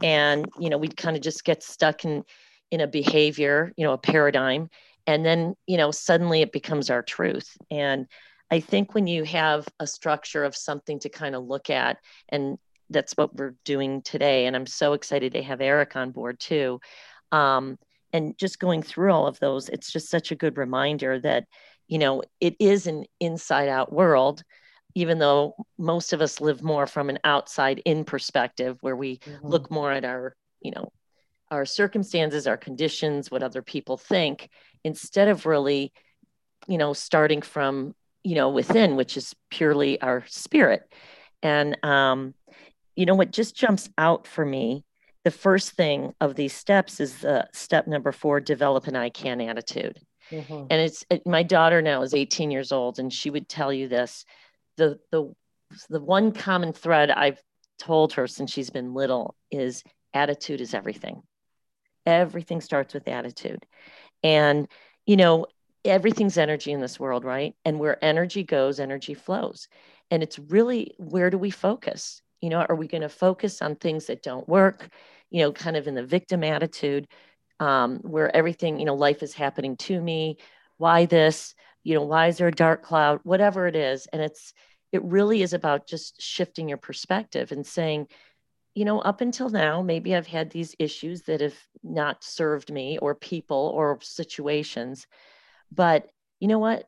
And, 0.04 0.48
you 0.60 0.70
know, 0.70 0.78
we 0.78 0.88
kind 0.88 1.16
of 1.16 1.24
just 1.24 1.44
get 1.44 1.64
stuck 1.64 2.06
in, 2.06 2.24
in 2.70 2.82
a 2.82 2.88
behavior, 2.88 3.74
you 3.76 3.86
know, 3.86 3.94
a 3.94 3.98
paradigm. 3.98 4.70
And 5.08 5.26
then, 5.26 5.56
you 5.66 5.78
know, 5.78 5.90
suddenly 5.90 6.42
it 6.42 6.52
becomes 6.52 6.90
our 6.90 7.02
truth. 7.02 7.58
And 7.72 8.08
I 8.52 8.60
think 8.60 8.94
when 8.94 9.08
you 9.08 9.24
have 9.24 9.68
a 9.80 9.88
structure 9.88 10.44
of 10.44 10.56
something 10.56 11.00
to 11.00 11.10
kind 11.10 11.34
of 11.34 11.46
look 11.46 11.70
at, 11.70 11.98
and 12.30 12.58
that's 12.90 13.14
what 13.14 13.36
we're 13.36 13.56
doing 13.66 14.02
today. 14.02 14.46
And 14.46 14.56
I'm 14.56 14.68
so 14.68 14.94
excited 14.94 15.34
to 15.34 15.44
have 15.44 15.60
Eric 15.60 15.96
on 15.96 16.12
board 16.12 16.40
too. 16.40 16.80
Um, 17.32 17.78
and 18.14 18.38
just 18.38 18.60
going 18.60 18.82
through 18.82 19.12
all 19.12 19.28
of 19.28 19.40
those, 19.40 19.70
it's 19.70 19.92
just 19.92 20.10
such 20.10 20.32
a 20.32 20.36
good 20.36 20.58
reminder 20.58 21.20
that, 21.20 21.46
you 21.88 21.98
know, 21.98 22.24
it 22.40 22.56
is 22.60 22.88
an 22.88 23.06
inside 23.20 23.70
out 23.70 23.92
world, 23.92 24.44
even 24.96 25.20
though 25.20 25.56
most 25.78 26.14
of 26.14 26.22
us 26.22 26.42
live 26.42 26.64
more 26.64 26.88
from 26.88 27.10
an 27.10 27.20
outside 27.24 27.82
in 27.86 28.04
perspective 28.04 28.78
where 28.82 28.96
we 28.96 29.18
mm-hmm. 29.18 29.48
look 29.48 29.70
more 29.70 29.92
at 29.92 30.06
our, 30.06 30.36
you 30.62 30.72
know, 30.72 30.92
our 31.52 31.66
circumstances, 31.66 32.48
our 32.48 32.58
conditions, 32.58 33.32
what 33.32 33.44
other 33.44 33.62
people 33.62 33.98
think, 33.98 34.50
instead 34.84 35.28
of 35.28 35.46
really, 35.46 35.94
you 36.68 36.78
know, 36.78 36.94
starting 36.94 37.42
from, 37.42 37.94
you 38.24 38.36
know, 38.36 38.50
within, 38.50 38.96
which 38.96 39.16
is 39.16 39.34
purely 39.50 40.02
our 40.02 40.26
spirit. 40.28 40.82
And, 41.42 41.78
um, 41.86 42.34
you 42.96 43.06
know, 43.06 43.16
what 43.16 43.32
just 43.32 43.56
jumps 43.56 43.90
out 43.98 44.28
for 44.28 44.44
me 44.44 44.84
the 45.28 45.32
first 45.32 45.72
thing 45.72 46.14
of 46.22 46.36
these 46.36 46.54
steps 46.54 47.00
is 47.00 47.20
the 47.20 47.46
step 47.54 47.86
number 47.86 48.12
four 48.12 48.40
develop 48.40 48.88
an 48.88 48.96
i 48.96 49.10
can 49.10 49.42
attitude. 49.42 50.00
Mm-hmm. 50.32 50.66
and 50.70 50.82
it's 50.82 51.06
it, 51.10 51.26
my 51.26 51.44
daughter 51.44 51.82
now 51.82 52.02
is 52.02 52.14
18 52.14 52.52
years 52.52 52.72
old 52.72 53.00
and 53.00 53.14
she 53.14 53.30
would 53.30 53.48
tell 53.48 53.72
you 53.72 53.88
this 53.88 54.26
the 54.76 55.00
the 55.12 55.34
the 55.90 56.02
one 56.02 56.32
common 56.32 56.74
thread 56.74 57.12
i've 57.12 57.42
told 57.78 58.14
her 58.14 58.28
since 58.28 58.52
she's 58.52 58.70
been 58.70 58.94
little 58.94 59.36
is 59.52 59.84
attitude 60.14 60.62
is 60.62 60.74
everything. 60.74 61.22
Everything 62.06 62.62
starts 62.62 62.94
with 62.94 63.08
attitude. 63.08 63.66
And 64.24 64.68
you 65.06 65.16
know 65.16 65.46
everything's 65.86 66.38
energy 66.38 66.72
in 66.72 66.82
this 66.82 67.00
world 67.00 67.24
right? 67.24 67.56
And 67.64 67.80
where 67.80 68.04
energy 68.04 68.44
goes 68.44 68.80
energy 68.80 69.14
flows. 69.14 69.68
And 70.12 70.24
it's 70.24 70.40
really 70.40 70.96
where 70.98 71.30
do 71.30 71.38
we 71.38 71.52
focus? 71.52 72.22
You 72.42 72.50
know 72.50 72.66
are 72.68 72.76
we 72.76 72.88
going 72.88 73.02
to 73.02 73.10
focus 73.10 73.62
on 73.62 73.76
things 73.76 74.08
that 74.08 74.24
don't 74.24 74.48
work 74.48 74.90
you 75.30 75.42
know, 75.42 75.52
kind 75.52 75.76
of 75.76 75.88
in 75.88 75.96
the 75.96 76.06
victim 76.06 76.44
attitude, 76.44 77.08
um, 77.60 78.00
where 78.00 78.34
everything, 78.36 78.80
you 78.80 78.86
know, 78.86 78.96
life 78.96 79.24
is 79.24 79.34
happening 79.34 79.78
to 79.78 80.00
me. 80.00 80.38
Why 80.78 81.06
this? 81.06 81.56
You 81.84 81.96
know, 81.96 82.04
why 82.04 82.28
is 82.28 82.38
there 82.38 82.48
a 82.48 82.52
dark 82.52 82.84
cloud? 82.84 83.20
Whatever 83.24 83.68
it 83.68 83.76
is. 83.76 84.08
And 84.08 84.22
it's, 84.22 84.54
it 84.92 85.04
really 85.04 85.42
is 85.42 85.54
about 85.54 85.88
just 85.88 86.22
shifting 86.22 86.70
your 86.70 86.78
perspective 86.78 87.52
and 87.52 87.66
saying, 87.66 88.08
you 88.76 88.86
know, 88.86 89.00
up 89.00 89.22
until 89.22 89.50
now, 89.50 89.82
maybe 89.82 90.16
I've 90.16 90.28
had 90.28 90.52
these 90.52 90.76
issues 90.78 91.24
that 91.24 91.42
have 91.42 91.58
not 91.84 92.24
served 92.24 92.72
me 92.72 93.00
or 93.00 93.16
people 93.16 93.72
or 93.74 93.98
situations. 94.02 95.08
But 95.72 96.08
you 96.40 96.48
know 96.48 96.60
what? 96.60 96.88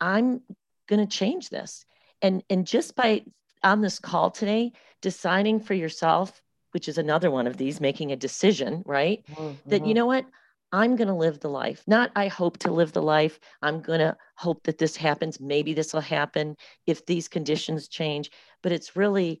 I'm 0.00 0.40
going 0.88 1.06
to 1.06 1.16
change 1.16 1.48
this. 1.48 1.84
And, 2.20 2.42
and 2.50 2.66
just 2.66 2.96
by 2.96 3.22
on 3.62 3.80
this 3.80 3.98
call 3.98 4.30
today, 4.30 4.72
deciding 5.00 5.60
for 5.60 5.74
yourself 5.74 6.42
which 6.72 6.88
is 6.88 6.98
another 6.98 7.30
one 7.30 7.46
of 7.46 7.56
these, 7.56 7.80
making 7.80 8.12
a 8.12 8.16
decision, 8.16 8.82
right? 8.86 9.24
Mm-hmm. 9.30 9.70
That, 9.70 9.86
you 9.86 9.94
know 9.94 10.06
what? 10.06 10.26
I'm 10.70 10.96
going 10.96 11.08
to 11.08 11.14
live 11.14 11.40
the 11.40 11.48
life. 11.48 11.82
Not 11.86 12.10
I 12.14 12.28
hope 12.28 12.58
to 12.58 12.70
live 12.70 12.92
the 12.92 13.02
life. 13.02 13.40
I'm 13.62 13.80
going 13.80 14.00
to 14.00 14.16
hope 14.36 14.64
that 14.64 14.78
this 14.78 14.96
happens. 14.96 15.40
Maybe 15.40 15.72
this 15.72 15.94
will 15.94 16.02
happen 16.02 16.56
if 16.86 17.06
these 17.06 17.26
conditions 17.26 17.88
change. 17.88 18.30
But 18.62 18.72
it's 18.72 18.94
really 18.94 19.40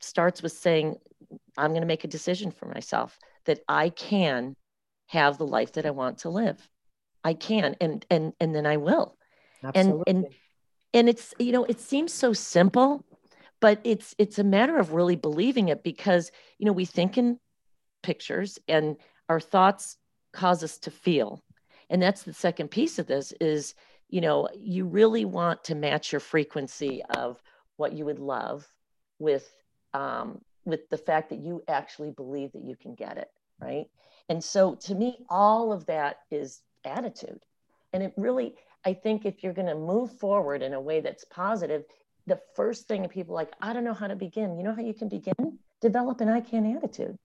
starts 0.00 0.42
with 0.42 0.52
saying, 0.52 0.96
I'm 1.56 1.70
going 1.70 1.80
to 1.80 1.86
make 1.86 2.04
a 2.04 2.08
decision 2.08 2.50
for 2.50 2.66
myself 2.66 3.18
that 3.46 3.60
I 3.68 3.88
can 3.88 4.54
have 5.06 5.38
the 5.38 5.46
life 5.46 5.72
that 5.72 5.86
I 5.86 5.90
want 5.90 6.18
to 6.18 6.28
live. 6.28 6.68
I 7.24 7.34
can 7.34 7.76
and 7.80 8.04
and 8.10 8.32
and 8.38 8.54
then 8.54 8.66
I 8.66 8.76
will. 8.76 9.16
Absolutely. 9.64 10.04
And 10.06 10.24
and 10.24 10.34
and 10.94 11.08
it's 11.08 11.34
you 11.38 11.52
know 11.52 11.64
it 11.64 11.80
seems 11.80 12.12
so 12.12 12.32
simple 12.32 13.04
but 13.60 13.80
it's 13.84 14.14
it's 14.18 14.38
a 14.38 14.44
matter 14.44 14.78
of 14.78 14.92
really 14.92 15.16
believing 15.16 15.68
it 15.68 15.82
because 15.82 16.30
you 16.58 16.66
know 16.66 16.72
we 16.72 16.84
think 16.84 17.18
in 17.18 17.38
pictures 18.02 18.58
and 18.68 18.96
our 19.28 19.40
thoughts 19.40 19.96
cause 20.32 20.62
us 20.62 20.78
to 20.78 20.90
feel. 20.90 21.42
And 21.90 22.02
that's 22.02 22.22
the 22.22 22.32
second 22.32 22.68
piece 22.70 22.98
of 22.98 23.06
this 23.06 23.32
is 23.40 23.74
you 24.08 24.20
know 24.20 24.48
you 24.58 24.84
really 24.84 25.24
want 25.24 25.64
to 25.64 25.74
match 25.74 26.12
your 26.12 26.20
frequency 26.20 27.02
of 27.16 27.42
what 27.76 27.92
you 27.92 28.04
would 28.04 28.18
love 28.18 28.66
with 29.18 29.48
um, 29.94 30.40
with 30.64 30.88
the 30.90 30.98
fact 30.98 31.30
that 31.30 31.40
you 31.40 31.62
actually 31.68 32.10
believe 32.10 32.52
that 32.52 32.64
you 32.64 32.76
can 32.76 32.94
get 32.94 33.16
it 33.16 33.30
right? 33.60 33.86
And 34.28 34.42
so 34.42 34.74
to 34.74 34.94
me 34.94 35.24
all 35.28 35.72
of 35.72 35.86
that 35.86 36.18
is 36.30 36.62
attitude. 36.84 37.40
And 37.92 38.02
it 38.02 38.12
really 38.16 38.54
i 38.84 38.92
think 38.92 39.26
if 39.26 39.42
you're 39.42 39.52
going 39.52 39.66
to 39.66 39.74
move 39.74 40.12
forward 40.18 40.62
in 40.62 40.74
a 40.74 40.80
way 40.80 41.00
that's 41.00 41.24
positive 41.24 41.84
the 42.28 42.40
first 42.54 42.86
thing 42.86 43.08
people 43.08 43.34
like, 43.34 43.52
I 43.60 43.72
don't 43.72 43.84
know 43.84 43.94
how 43.94 44.06
to 44.06 44.16
begin. 44.16 44.56
You 44.56 44.62
know 44.62 44.74
how 44.74 44.82
you 44.82 44.94
can 44.94 45.08
begin? 45.08 45.58
Develop 45.80 46.20
an 46.20 46.28
I 46.28 46.40
can 46.40 46.76
attitude. 46.76 47.16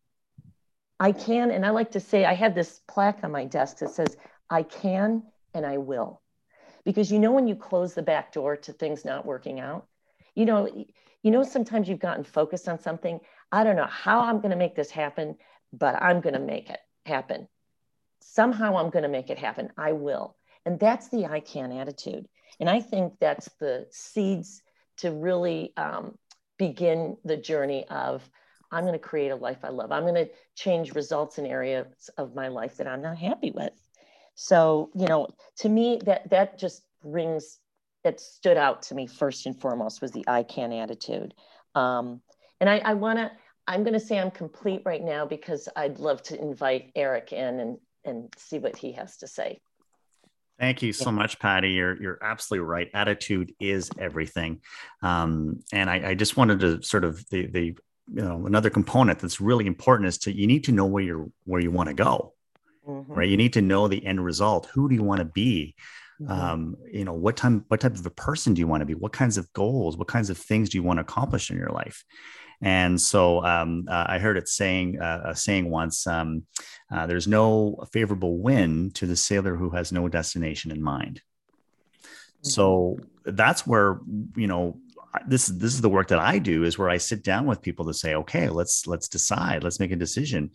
I 1.00 1.12
can, 1.12 1.52
and 1.52 1.66
I 1.66 1.72
like 1.72 1.92
to 1.92 2.00
say, 2.00 2.24
I 2.24 2.34
have 2.34 2.56
this 2.56 2.80
plaque 2.88 3.20
on 3.24 3.32
my 3.32 3.46
desk 3.46 3.80
that 3.80 3.90
says, 3.90 4.16
I 4.50 4.64
can 4.64 5.24
and 5.54 5.66
I 5.66 5.78
will. 5.78 6.22
Because 6.86 7.12
you 7.12 7.20
know, 7.20 7.32
when 7.32 7.48
you 7.48 7.56
close 7.56 7.94
the 7.94 8.02
back 8.02 8.32
door 8.32 8.58
to 8.58 8.74
things 8.74 9.06
not 9.06 9.26
working 9.26 9.60
out, 9.60 9.88
you 10.36 10.46
know, 10.46 10.86
you 11.22 11.32
know, 11.32 11.44
sometimes 11.44 11.88
you've 11.88 12.00
gotten 12.00 12.24
focused 12.24 12.68
on 12.68 12.80
something. 12.80 13.20
I 13.52 13.64
don't 13.64 13.76
know 13.76 13.88
how 13.88 14.22
I'm 14.22 14.40
going 14.40 14.52
to 14.52 14.58
make 14.58 14.76
this 14.76 14.92
happen, 14.92 15.38
but 15.72 16.02
I'm 16.02 16.22
going 16.22 16.34
to 16.34 16.40
make 16.40 16.70
it 16.70 16.80
happen. 17.06 17.48
Somehow 18.22 18.78
I'm 18.78 18.90
going 18.90 19.04
to 19.04 19.10
make 19.10 19.30
it 19.30 19.38
happen. 19.38 19.72
I 19.78 19.94
will. 19.94 20.36
And 20.66 20.80
that's 20.80 21.10
the 21.10 21.26
I 21.26 21.40
can 21.40 21.72
attitude. 21.72 22.28
And 22.60 22.70
I 22.70 22.80
think 22.82 23.14
that's 23.20 23.50
the 23.60 23.88
seeds 23.90 24.62
to 25.04 25.12
really 25.12 25.72
um, 25.78 26.18
begin 26.58 27.18
the 27.24 27.38
journey 27.38 27.86
of 27.90 28.28
I'm 28.72 28.84
going 28.84 29.00
to 29.02 29.10
create 29.12 29.32
a 29.32 29.36
life 29.48 29.62
I 29.64 29.70
love. 29.70 29.92
I'm 29.92 30.04
going 30.04 30.26
to 30.26 30.30
change 30.56 30.96
results 30.96 31.38
in 31.38 31.46
areas 31.46 32.10
of 32.18 32.36
my 32.36 32.48
life 32.50 32.78
that 32.78 32.88
I'm 32.88 33.02
not 33.02 33.18
happy 33.18 33.52
with. 33.52 33.74
So, 34.36 34.90
you 34.96 35.08
know, 35.08 35.28
to 35.62 35.70
me, 35.70 36.00
that 36.06 36.30
that 36.32 36.58
just 36.58 36.82
rings. 37.04 37.60
that 38.04 38.20
stood 38.20 38.58
out 38.58 38.82
to 38.82 38.96
me 38.96 39.08
first 39.08 39.46
and 39.46 39.56
foremost 39.56 40.02
was 40.02 40.12
the 40.12 40.26
I 40.28 40.44
can 40.44 40.74
attitude. 40.74 41.34
Um, 41.74 42.22
and 42.60 42.70
I, 42.70 42.78
I 42.92 42.94
want 42.96 43.18
to. 43.20 43.32
I'm 43.66 43.84
going 43.84 44.00
to 44.00 44.06
say 44.08 44.20
I'm 44.20 44.32
complete 44.32 44.82
right 44.84 45.02
now 45.02 45.26
because 45.26 45.70
I'd 45.82 46.00
love 46.00 46.22
to 46.24 46.36
invite 46.48 46.92
Eric 46.96 47.32
in 47.32 47.60
and 47.60 47.78
and 48.04 48.34
see 48.38 48.60
what 48.60 48.76
he 48.76 48.92
has 49.00 49.18
to 49.18 49.28
say. 49.28 49.62
Thank 50.64 50.82
you 50.82 50.94
so 50.94 51.12
much, 51.12 51.40
Patty. 51.40 51.72
You're 51.72 52.02
you're 52.02 52.20
absolutely 52.22 52.66
right. 52.66 52.90
Attitude 52.94 53.54
is 53.60 53.92
everything, 54.00 54.62
um, 55.02 55.60
and 55.74 55.90
I, 55.90 56.12
I, 56.12 56.14
just 56.14 56.38
wanted 56.38 56.62
to 56.62 56.82
sort 56.82 57.04
of 57.04 57.28
the 57.30 57.48
the 57.48 57.66
you 57.66 58.22
know 58.22 58.46
another 58.46 58.70
component 58.70 59.20
that's 59.20 59.42
really 59.42 59.68
important 59.68 60.08
is 60.08 60.20
to 60.20 60.32
you 60.34 60.48
need 60.48 60.64
to 60.64 60.72
know 60.72 60.86
where 60.86 61.04
you're 61.04 61.30
where 61.44 61.60
you 61.60 61.70
want 61.70 61.90
to 61.90 61.94
go, 61.94 62.34
mm-hmm. 62.88 63.12
right? 63.12 63.28
You 63.28 63.36
need 63.36 63.52
to 63.54 63.62
know 63.62 63.90
the 63.90 64.06
end 64.06 64.24
result. 64.24 64.70
Who 64.74 64.88
do 64.88 64.96
you 64.96 65.04
want 65.04 65.20
to 65.20 65.26
be? 65.26 65.76
Mm-hmm. 66.22 66.32
Um, 66.32 66.78
you 66.90 67.04
know 67.04 67.12
what 67.12 67.36
time 67.36 67.66
what 67.68 67.82
type 67.82 67.96
of 67.96 68.06
a 68.06 68.10
person 68.12 68.54
do 68.54 68.62
you 68.62 68.68
want 68.68 68.80
to 68.80 68.86
be? 68.86 68.96
What 68.96 69.12
kinds 69.12 69.38
of 69.38 69.52
goals? 69.52 69.98
What 69.98 70.08
kinds 70.08 70.30
of 70.30 70.38
things 70.38 70.70
do 70.70 70.78
you 70.78 70.84
want 70.84 70.96
to 70.96 71.02
accomplish 71.02 71.52
in 71.52 71.58
your 71.58 71.72
life? 71.72 72.06
And 72.64 73.00
so 73.00 73.44
um, 73.44 73.86
uh, 73.90 74.06
I 74.08 74.20
heard 74.20 74.38
it 74.38 74.48
saying 74.48 75.00
uh, 75.00 75.34
saying 75.34 75.70
once, 75.70 76.08
um, 76.08 76.44
uh, 76.90 77.06
"There's 77.08 77.28
no 77.28 77.86
favorable 77.92 78.38
wind 78.38 78.96
to 78.96 79.06
the 79.06 79.18
sailor 79.18 79.56
who 79.56 79.72
has 79.72 79.92
no 79.92 80.08
destination 80.08 80.72
in 80.72 80.82
mind." 80.82 81.22
Mm-hmm. 82.02 82.50
So 82.50 82.98
that's 83.26 83.68
where 83.68 84.00
you 84.38 84.48
know 84.48 84.78
this 85.28 85.48
this 85.48 85.74
is 85.74 85.82
the 85.82 85.90
work 85.90 86.08
that 86.08 86.20
I 86.20 86.40
do 86.40 86.64
is 86.64 86.78
where 86.78 86.90
I 86.90 86.98
sit 86.98 87.22
down 87.22 87.46
with 87.46 87.62
people 87.62 87.86
to 87.86 87.94
say, 87.94 88.16
"Okay, 88.16 88.48
let's 88.48 88.88
let's 88.88 89.10
decide, 89.10 89.64
let's 89.64 89.80
make 89.80 89.92
a 89.92 89.98
decision. 89.98 90.52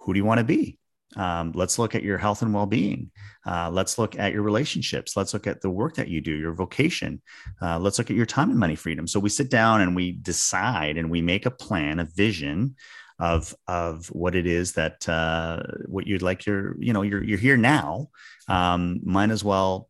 Who 0.00 0.12
do 0.14 0.18
you 0.18 0.24
want 0.24 0.38
to 0.38 0.44
be?" 0.44 0.78
Um, 1.16 1.52
let's 1.54 1.78
look 1.78 1.94
at 1.94 2.02
your 2.02 2.18
health 2.18 2.42
and 2.42 2.52
well-being. 2.52 3.10
Uh, 3.46 3.70
let's 3.72 3.98
look 3.98 4.18
at 4.18 4.32
your 4.32 4.42
relationships. 4.42 5.16
Let's 5.16 5.32
look 5.32 5.46
at 5.46 5.60
the 5.60 5.70
work 5.70 5.94
that 5.94 6.08
you 6.08 6.20
do 6.20 6.32
your 6.32 6.52
vocation. 6.52 7.22
Uh, 7.62 7.78
let's 7.78 7.98
look 7.98 8.10
at 8.10 8.16
your 8.16 8.26
time 8.26 8.50
and 8.50 8.58
money 8.58 8.76
freedom. 8.76 9.06
So 9.06 9.18
we 9.18 9.30
sit 9.30 9.50
down 9.50 9.80
and 9.80 9.96
we 9.96 10.12
decide 10.12 10.98
and 10.98 11.10
we 11.10 11.22
make 11.22 11.46
a 11.46 11.50
plan 11.50 11.98
a 11.98 12.04
vision 12.04 12.76
of 13.18 13.54
of 13.66 14.06
what 14.08 14.36
it 14.36 14.46
is 14.46 14.72
that 14.74 15.08
uh, 15.08 15.60
what 15.86 16.06
you'd 16.06 16.22
like 16.22 16.46
your 16.46 16.80
you 16.80 16.92
know 16.92 17.02
you're 17.02 17.24
you're 17.24 17.38
here 17.38 17.56
now. 17.56 18.10
Um, 18.48 19.00
might 19.02 19.30
as 19.30 19.42
well 19.42 19.88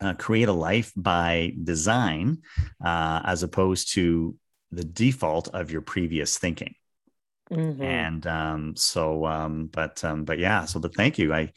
uh, 0.00 0.14
create 0.14 0.48
a 0.48 0.52
life 0.52 0.92
by 0.96 1.54
design 1.62 2.42
uh, 2.84 3.22
as 3.24 3.42
opposed 3.42 3.94
to 3.94 4.36
the 4.70 4.84
default 4.84 5.48
of 5.48 5.70
your 5.70 5.80
previous 5.80 6.38
thinking 6.38 6.74
Mm-hmm. 7.54 7.82
And 7.82 8.26
um, 8.26 8.76
so, 8.76 9.26
um, 9.26 9.66
but 9.72 10.02
um, 10.04 10.24
but 10.24 10.38
yeah, 10.38 10.64
so 10.64 10.80
but 10.80 10.94
thank 10.94 11.18
you. 11.18 11.32
I 11.32 11.52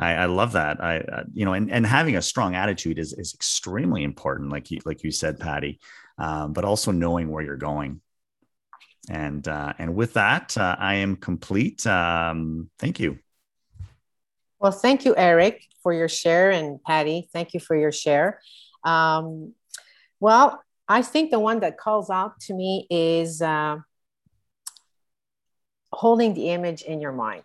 I, 0.00 0.14
I 0.14 0.24
love 0.24 0.52
that. 0.52 0.82
I, 0.82 0.98
uh, 1.00 1.24
you 1.34 1.44
know, 1.44 1.52
and, 1.52 1.70
and 1.70 1.86
having 1.86 2.16
a 2.16 2.22
strong 2.22 2.54
attitude 2.54 2.98
is, 2.98 3.12
is 3.12 3.34
extremely 3.34 4.02
important. 4.02 4.50
Like 4.50 4.70
you, 4.70 4.80
like 4.86 5.04
you 5.04 5.10
said, 5.10 5.38
Patty, 5.38 5.78
um, 6.18 6.54
but 6.54 6.64
also 6.64 6.90
knowing 6.90 7.30
where 7.30 7.44
you're 7.44 7.56
going. 7.56 8.00
And, 9.10 9.46
uh, 9.46 9.74
and 9.78 9.94
with 9.94 10.14
that, 10.14 10.56
uh, 10.56 10.76
I 10.78 10.96
am 10.96 11.16
complete. 11.16 11.86
Um, 11.86 12.70
thank 12.78 12.98
you. 12.98 13.18
Well, 14.58 14.72
thank 14.72 15.04
you, 15.04 15.14
Eric, 15.16 15.64
for 15.82 15.92
your 15.92 16.08
share. 16.08 16.50
And 16.50 16.82
Patty, 16.82 17.28
thank 17.32 17.52
you 17.52 17.60
for 17.60 17.76
your 17.76 17.92
share. 17.92 18.40
Um, 18.84 19.52
well, 20.18 20.62
I 20.88 21.02
think 21.02 21.30
the 21.30 21.38
one 21.38 21.60
that 21.60 21.78
calls 21.78 22.08
out 22.08 22.40
to 22.40 22.54
me 22.54 22.86
is 22.90 23.42
uh, 23.42 23.76
holding 25.92 26.34
the 26.34 26.50
image 26.50 26.82
in 26.82 27.00
your 27.00 27.12
mind. 27.12 27.42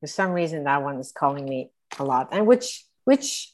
For 0.00 0.06
some 0.06 0.30
reason 0.30 0.64
that 0.64 0.82
one 0.82 0.98
is 0.98 1.12
calling 1.12 1.44
me 1.44 1.70
a 1.98 2.04
lot 2.04 2.28
and 2.32 2.46
which 2.46 2.84
which 3.04 3.52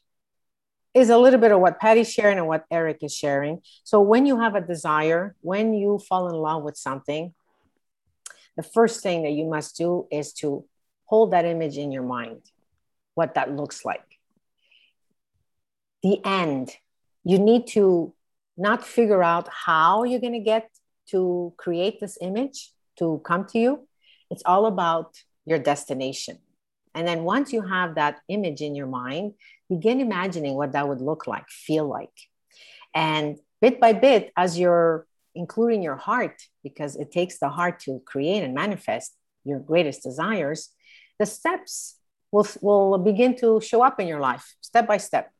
is 0.94 1.10
a 1.10 1.18
little 1.18 1.40
bit 1.40 1.52
of 1.52 1.60
what 1.60 1.80
patty's 1.80 2.10
sharing 2.10 2.38
and 2.38 2.46
what 2.46 2.64
eric 2.70 2.98
is 3.02 3.14
sharing. 3.14 3.60
So 3.84 4.00
when 4.00 4.26
you 4.26 4.40
have 4.40 4.54
a 4.54 4.60
desire 4.60 5.34
when 5.40 5.74
you 5.74 5.98
fall 5.98 6.28
in 6.28 6.36
love 6.36 6.62
with 6.62 6.76
something 6.76 7.34
the 8.56 8.62
first 8.62 9.02
thing 9.02 9.22
that 9.24 9.32
you 9.32 9.44
must 9.44 9.76
do 9.76 10.06
is 10.10 10.32
to 10.34 10.64
hold 11.04 11.32
that 11.32 11.44
image 11.44 11.76
in 11.76 11.92
your 11.92 12.02
mind 12.02 12.40
what 13.14 13.34
that 13.34 13.50
looks 13.50 13.84
like. 13.84 14.04
The 16.02 16.20
end. 16.24 16.76
You 17.24 17.38
need 17.38 17.66
to 17.68 18.14
not 18.56 18.86
figure 18.86 19.22
out 19.22 19.48
how 19.48 20.04
you're 20.04 20.20
going 20.20 20.32
to 20.34 20.38
get 20.38 20.70
to 21.10 21.52
create 21.56 21.98
this 21.98 22.16
image 22.20 22.70
to 22.98 23.20
come 23.24 23.46
to 23.46 23.58
you 23.58 23.85
it's 24.30 24.42
all 24.44 24.66
about 24.66 25.16
your 25.44 25.58
destination. 25.58 26.38
And 26.94 27.06
then 27.06 27.24
once 27.24 27.52
you 27.52 27.62
have 27.62 27.96
that 27.96 28.20
image 28.28 28.60
in 28.62 28.74
your 28.74 28.86
mind, 28.86 29.34
begin 29.68 30.00
imagining 30.00 30.54
what 30.54 30.72
that 30.72 30.88
would 30.88 31.00
look 31.00 31.26
like, 31.26 31.48
feel 31.48 31.86
like. 31.86 32.16
And 32.94 33.36
bit 33.60 33.80
by 33.80 33.92
bit, 33.92 34.32
as 34.36 34.58
you're 34.58 35.06
including 35.34 35.82
your 35.82 35.96
heart, 35.96 36.42
because 36.62 36.96
it 36.96 37.12
takes 37.12 37.38
the 37.38 37.50
heart 37.50 37.80
to 37.80 38.00
create 38.06 38.42
and 38.42 38.54
manifest 38.54 39.14
your 39.44 39.60
greatest 39.60 40.02
desires, 40.02 40.70
the 41.18 41.26
steps 41.26 41.96
will, 42.32 42.46
will 42.62 42.98
begin 42.98 43.36
to 43.36 43.60
show 43.60 43.82
up 43.82 44.00
in 44.00 44.08
your 44.08 44.20
life 44.20 44.54
step 44.60 44.86
by 44.86 44.96
step. 44.96 45.30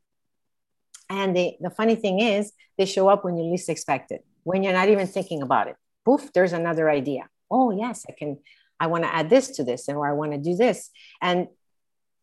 And 1.08 1.34
the, 1.34 1.56
the 1.60 1.70
funny 1.70 1.96
thing 1.96 2.20
is, 2.20 2.52
they 2.76 2.84
show 2.84 3.08
up 3.08 3.24
when 3.24 3.38
you 3.38 3.50
least 3.50 3.70
expect 3.70 4.10
it, 4.10 4.24
when 4.44 4.62
you're 4.62 4.72
not 4.74 4.88
even 4.90 5.06
thinking 5.06 5.40
about 5.40 5.68
it. 5.68 5.76
Poof, 6.04 6.30
there's 6.34 6.52
another 6.52 6.90
idea. 6.90 7.28
Oh, 7.50 7.70
yes, 7.70 8.04
I 8.08 8.12
can 8.12 8.38
I 8.78 8.86
want 8.88 9.04
to 9.04 9.14
add 9.14 9.30
this 9.30 9.48
to 9.56 9.64
this, 9.64 9.88
or 9.88 10.06
I 10.06 10.12
want 10.12 10.32
to 10.32 10.38
do 10.38 10.54
this. 10.54 10.90
And 11.22 11.48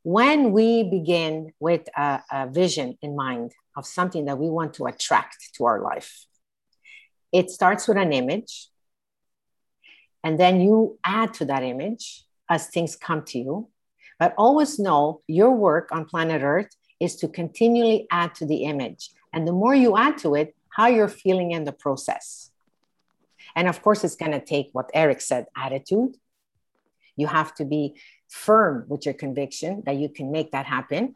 when 0.04 0.52
we 0.52 0.84
begin 0.84 1.54
with 1.60 1.88
a, 1.96 2.22
a, 2.32 2.48
vision 2.48 2.98
in 3.02 3.16
mind 3.16 3.54
of 3.78 3.86
something 3.86 4.26
that 4.26 4.38
we 4.38 4.50
want 4.50 4.74
to 4.76 4.86
attract 4.86 5.38
to 5.56 5.66
our 5.66 5.82
life, 5.82 6.26
it 7.32 7.50
starts 7.50 7.88
with 7.88 7.98
an 7.98 8.14
image. 8.14 8.68
And 10.24 10.40
then 10.40 10.62
you 10.62 11.00
add 11.04 11.34
to 11.36 11.46
that 11.46 11.64
image 11.64 12.24
as 12.50 12.68
things 12.68 12.96
come 12.96 13.24
to 13.26 13.40
you. 13.40 13.70
But 14.20 14.36
always 14.38 14.78
know 14.78 15.22
your 15.28 15.52
work 15.52 15.90
on 15.92 16.06
planet 16.06 16.44
Earth 16.44 16.70
is 17.00 17.16
to 17.18 17.28
continually 17.28 18.08
add 18.12 18.36
to 18.36 18.46
the 18.46 18.64
image. 18.64 19.10
And 19.34 19.48
the 19.48 19.52
more 19.52 19.74
you 19.74 19.98
add 19.98 20.18
to 20.20 20.36
it, 20.36 20.56
how 20.70 20.88
you're 20.88 21.08
feeling 21.08 21.52
in 21.52 21.64
the 21.64 21.72
process. 21.72 22.52
And 23.56 23.68
of 23.68 23.82
course, 23.82 24.04
it's 24.04 24.16
going 24.16 24.32
to 24.32 24.44
take 24.44 24.70
what 24.72 24.90
Eric 24.94 25.22
said 25.22 25.46
attitude, 25.56 26.16
you 27.16 27.28
have 27.28 27.54
to 27.56 27.66
be 27.66 27.96
firm 28.30 28.86
with 28.88 29.06
your 29.06 29.14
conviction 29.14 29.84
that 29.86 29.98
you 29.98 30.10
can 30.10 30.32
make 30.32 30.52
that 30.52 30.66
happen. 30.66 31.16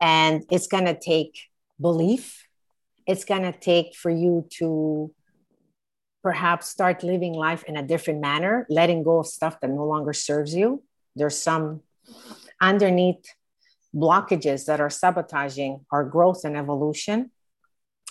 And 0.00 0.44
it's 0.50 0.66
going 0.66 0.86
to 0.86 0.98
take 0.98 1.38
belief. 1.80 2.46
It's 3.06 3.24
going 3.24 3.42
to 3.42 3.52
take 3.52 3.94
for 3.94 4.10
you 4.10 4.46
to 4.58 5.12
perhaps 6.22 6.68
start 6.68 7.02
living 7.02 7.34
life 7.34 7.64
in 7.64 7.76
a 7.76 7.82
different 7.82 8.20
manner, 8.20 8.66
letting 8.68 9.02
go 9.02 9.18
of 9.20 9.26
stuff 9.26 9.60
that 9.60 9.70
no 9.70 9.84
longer 9.84 10.12
serves 10.12 10.54
you. 10.54 10.82
There's 11.14 11.38
some 11.38 11.82
underneath 12.60 13.24
blockages 13.94 14.66
that 14.66 14.80
are 14.80 14.90
sabotaging 14.90 15.84
our 15.90 16.04
growth 16.04 16.44
and 16.44 16.56
evolution. 16.56 17.30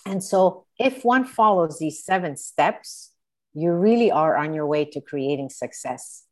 And 0.06 0.24
so, 0.24 0.66
if 0.80 1.04
one 1.04 1.26
follows 1.26 1.80
these 1.80 2.04
seven 2.04 2.38
steps, 2.38 3.12
you 3.54 3.72
really 3.72 4.12
are 4.12 4.38
on 4.38 4.54
your 4.54 4.66
way 4.66 4.86
to 4.86 5.02
creating 5.02 5.50
success 5.50 6.27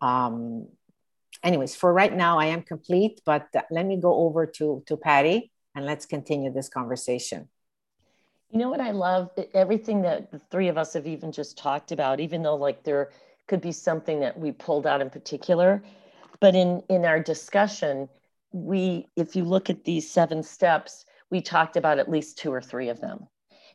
um, 0.00 0.68
anyways, 1.42 1.74
for 1.74 1.92
right 1.92 2.14
now, 2.14 2.38
I 2.38 2.46
am 2.46 2.62
complete, 2.62 3.20
but 3.24 3.48
let 3.70 3.86
me 3.86 3.96
go 4.00 4.14
over 4.14 4.46
to, 4.46 4.82
to 4.86 4.96
Patty 4.96 5.50
and 5.74 5.84
let's 5.84 6.06
continue 6.06 6.52
this 6.52 6.68
conversation. 6.68 7.48
You 8.50 8.58
know 8.58 8.70
what 8.70 8.80
I 8.80 8.92
love? 8.92 9.30
Everything 9.54 10.02
that 10.02 10.30
the 10.30 10.38
three 10.38 10.68
of 10.68 10.78
us 10.78 10.94
have 10.94 11.06
even 11.06 11.32
just 11.32 11.58
talked 11.58 11.92
about, 11.92 12.20
even 12.20 12.42
though 12.42 12.56
like 12.56 12.84
there 12.84 13.10
could 13.48 13.60
be 13.60 13.72
something 13.72 14.20
that 14.20 14.38
we 14.38 14.52
pulled 14.52 14.86
out 14.86 15.00
in 15.00 15.10
particular, 15.10 15.82
but 16.40 16.54
in 16.54 16.82
in 16.88 17.04
our 17.04 17.20
discussion, 17.20 18.08
we 18.52 19.08
if 19.16 19.36
you 19.36 19.44
look 19.44 19.68
at 19.68 19.84
these 19.84 20.10
seven 20.10 20.42
steps, 20.42 21.04
we 21.30 21.40
talked 21.40 21.76
about 21.76 21.98
at 21.98 22.08
least 22.08 22.38
two 22.38 22.52
or 22.52 22.62
three 22.62 22.88
of 22.88 23.00
them. 23.00 23.26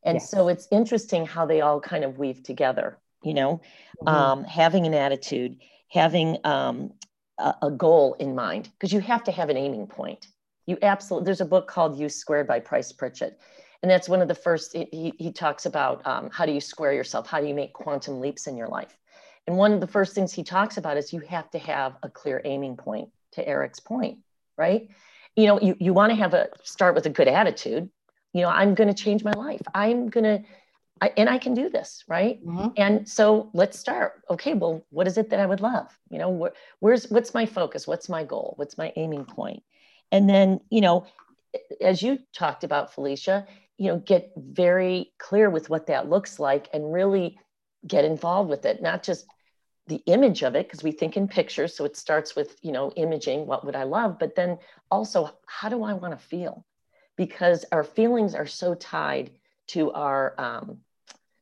And 0.03 0.15
yes. 0.15 0.31
so 0.31 0.47
it's 0.47 0.67
interesting 0.71 1.25
how 1.25 1.45
they 1.45 1.61
all 1.61 1.79
kind 1.79 2.03
of 2.03 2.17
weave 2.17 2.41
together, 2.41 2.97
you 3.23 3.33
know, 3.33 3.61
mm-hmm. 4.01 4.07
um, 4.07 4.43
having 4.43 4.87
an 4.87 4.93
attitude, 4.93 5.57
having 5.91 6.37
um, 6.43 6.93
a, 7.37 7.55
a 7.63 7.71
goal 7.71 8.15
in 8.19 8.33
mind 8.33 8.69
because 8.73 8.93
you 8.93 8.99
have 8.99 9.23
to 9.25 9.31
have 9.31 9.49
an 9.49 9.57
aiming 9.57 9.87
point. 9.87 10.27
You 10.65 10.77
absolutely, 10.81 11.25
there's 11.25 11.41
a 11.41 11.45
book 11.45 11.67
called 11.67 11.99
U 11.99 12.07
Squared 12.07 12.47
by 12.47 12.59
Price 12.59 12.91
Pritchett. 12.91 13.39
And 13.81 13.89
that's 13.89 14.07
one 14.07 14.21
of 14.21 14.27
the 14.27 14.35
first, 14.35 14.73
he, 14.73 15.13
he 15.17 15.31
talks 15.31 15.65
about 15.65 16.05
um, 16.05 16.29
how 16.31 16.45
do 16.45 16.51
you 16.51 16.61
square 16.61 16.93
yourself? 16.93 17.27
How 17.27 17.41
do 17.41 17.47
you 17.47 17.55
make 17.55 17.73
quantum 17.73 18.19
leaps 18.19 18.47
in 18.47 18.55
your 18.55 18.67
life? 18.67 18.95
And 19.47 19.57
one 19.57 19.73
of 19.73 19.81
the 19.81 19.87
first 19.87 20.13
things 20.13 20.31
he 20.31 20.43
talks 20.43 20.77
about 20.77 20.97
is 20.97 21.11
you 21.11 21.19
have 21.21 21.49
to 21.51 21.59
have 21.59 21.95
a 22.03 22.09
clear 22.09 22.41
aiming 22.45 22.77
point 22.77 23.09
to 23.33 23.47
Eric's 23.47 23.79
point, 23.79 24.19
right? 24.55 24.87
You 25.35 25.47
know, 25.47 25.59
you, 25.59 25.75
you 25.79 25.93
want 25.93 26.11
to 26.11 26.15
have 26.15 26.35
a 26.35 26.49
start 26.63 26.93
with 26.93 27.07
a 27.07 27.09
good 27.09 27.27
attitude. 27.27 27.89
You 28.33 28.41
know, 28.43 28.49
I'm 28.49 28.75
going 28.75 28.87
to 28.87 28.93
change 28.93 29.23
my 29.23 29.31
life. 29.31 29.61
I'm 29.73 30.09
going 30.09 30.23
to 30.23 30.43
I, 31.01 31.11
and 31.17 31.27
I 31.27 31.39
can 31.39 31.55
do 31.55 31.67
this, 31.69 32.03
right? 32.07 32.45
Mm-hmm. 32.45 32.67
And 32.77 33.09
so 33.09 33.49
let's 33.53 33.79
start. 33.79 34.21
Okay, 34.29 34.53
well, 34.53 34.85
what 34.91 35.07
is 35.07 35.17
it 35.17 35.31
that 35.31 35.39
I 35.39 35.47
would 35.47 35.59
love? 35.59 35.87
You 36.09 36.19
know, 36.19 36.45
wh- 36.45 36.55
where's 36.79 37.09
what's 37.09 37.33
my 37.33 37.47
focus? 37.47 37.87
What's 37.87 38.07
my 38.07 38.23
goal? 38.23 38.53
What's 38.57 38.77
my 38.77 38.93
aiming 38.95 39.25
point? 39.25 39.63
And 40.11 40.29
then, 40.29 40.59
you 40.69 40.81
know, 40.81 41.07
as 41.81 42.03
you 42.03 42.19
talked 42.33 42.63
about, 42.63 42.93
Felicia, 42.93 43.47
you 43.77 43.87
know, 43.87 43.97
get 43.97 44.31
very 44.37 45.11
clear 45.17 45.49
with 45.49 45.71
what 45.71 45.87
that 45.87 46.07
looks 46.07 46.39
like 46.39 46.69
and 46.71 46.93
really 46.93 47.39
get 47.87 48.05
involved 48.05 48.49
with 48.49 48.65
it, 48.65 48.81
not 48.81 49.01
just 49.01 49.25
the 49.87 50.03
image 50.05 50.43
of 50.43 50.55
it, 50.55 50.67
because 50.67 50.83
we 50.83 50.91
think 50.91 51.17
in 51.17 51.27
pictures. 51.27 51.75
So 51.75 51.83
it 51.85 51.97
starts 51.97 52.35
with, 52.35 52.57
you 52.61 52.71
know, 52.71 52.91
imaging, 52.91 53.47
what 53.47 53.65
would 53.65 53.75
I 53.75 53.83
love? 53.83 54.19
But 54.19 54.35
then 54.35 54.59
also, 54.91 55.31
how 55.47 55.69
do 55.69 55.83
I 55.83 55.93
want 55.93 56.17
to 56.17 56.23
feel? 56.23 56.63
Because 57.17 57.65
our 57.71 57.83
feelings 57.83 58.35
are 58.35 58.45
so 58.45 58.75
tied 58.75 59.31
to 59.69 59.91
our 59.93 60.35
um, 60.37 60.77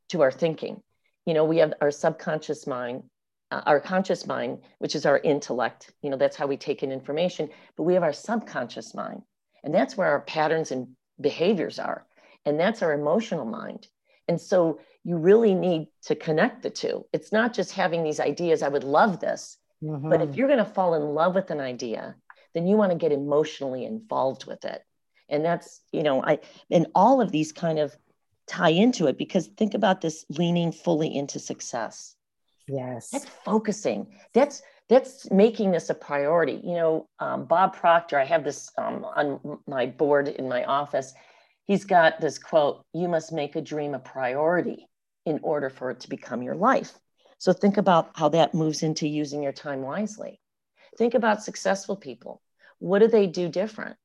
to 0.10 0.22
our 0.22 0.32
thinking. 0.32 0.82
You 1.26 1.34
know, 1.34 1.46
we 1.46 1.58
have 1.58 1.74
our 1.82 1.92
subconscious 1.92 2.68
mind, 2.68 3.04
uh, 3.52 3.62
our 3.66 3.80
conscious 3.80 4.28
mind, 4.28 4.60
which 4.80 4.96
is 4.96 5.06
our 5.06 5.20
intellect. 5.20 5.92
You 6.02 6.10
know, 6.10 6.18
that's 6.18 6.36
how 6.36 6.48
we 6.48 6.58
take 6.58 6.84
in 6.84 6.92
information. 6.92 7.50
But 7.76 7.84
we 7.84 7.94
have 7.94 8.04
our 8.04 8.14
subconscious 8.14 8.94
mind, 8.94 9.22
and 9.64 9.74
that's 9.74 9.98
where 9.98 10.08
our 10.08 10.22
patterns 10.22 10.72
and 10.72 10.90
behaviors 11.20 11.80
are. 11.80 12.06
And 12.46 12.60
that's 12.60 12.82
our 12.82 12.94
emotional 12.94 13.46
mind. 13.46 13.88
And 14.28 14.40
so 14.40 14.80
you 15.04 15.18
really 15.18 15.54
need 15.54 15.88
to 16.04 16.16
connect 16.16 16.62
the 16.62 16.70
two. 16.70 17.06
It's 17.14 17.32
not 17.32 17.54
just 17.54 17.74
having 17.74 18.04
these 18.04 18.20
ideas, 18.20 18.62
I 18.64 18.70
would 18.70 18.84
love 18.84 19.20
this. 19.20 19.58
Mm-hmm. 19.84 20.10
But 20.10 20.22
if 20.22 20.36
you're 20.36 20.48
going 20.48 20.60
to 20.60 20.66
fall 20.66 20.94
in 20.94 21.02
love 21.02 21.36
with 21.36 21.52
an 21.52 21.60
idea, 21.60 22.16
then 22.54 22.68
you 22.68 22.76
want 22.78 22.92
to 22.92 22.98
get 22.98 23.12
emotionally 23.12 23.86
involved 23.86 24.46
with 24.46 24.66
it. 24.66 24.82
And 25.30 25.44
that's, 25.46 25.82
you 25.92 26.04
know, 26.04 26.24
I, 26.24 26.40
and 26.72 26.88
all 26.96 27.22
of 27.22 27.32
these 27.32 27.52
kind 27.52 27.80
of 27.80 27.96
tie 28.50 28.70
into 28.70 29.08
it 29.08 29.18
because 29.18 29.48
think 29.48 29.74
about 29.74 30.02
this 30.02 30.26
leaning 30.30 30.72
fully 30.72 31.16
into 31.16 31.40
success. 31.40 32.16
Yes. 32.68 33.10
That's 33.12 33.26
focusing. 33.46 34.08
That's 34.34 34.62
that's 34.90 35.30
making 35.30 35.72
this 35.72 35.90
a 35.92 35.94
priority. 35.94 36.60
You 36.64 36.74
know, 36.74 37.10
um, 37.20 37.46
Bob 37.46 37.76
Proctor, 37.76 38.20
I 38.20 38.26
have 38.26 38.44
this 38.44 38.72
um, 38.78 39.06
on 39.06 39.60
my 39.68 39.86
board 39.86 40.28
in 40.28 40.50
my 40.50 40.64
office. 40.66 41.14
He's 41.66 41.86
got 41.86 42.20
this 42.20 42.40
quote 42.40 42.84
You 42.94 43.08
must 43.08 43.32
make 43.32 43.56
a 43.56 43.62
dream 43.62 43.94
a 43.94 44.00
priority 44.00 44.88
in 45.26 45.40
order 45.44 45.70
for 45.70 45.92
it 45.92 46.00
to 46.02 46.10
become 46.10 46.42
your 46.42 46.56
life. 46.56 46.92
So 47.38 47.54
think 47.54 47.78
about 47.78 48.12
how 48.16 48.30
that 48.30 48.54
moves 48.54 48.84
into 48.84 49.08
using 49.08 49.44
your 49.44 49.54
time 49.54 49.82
wisely. 49.82 50.42
Think 50.98 51.14
about 51.14 51.44
successful 51.44 51.96
people. 51.96 52.42
What 52.80 53.00
do 53.00 53.08
they 53.08 53.28
do 53.28 53.48
different? 53.48 53.96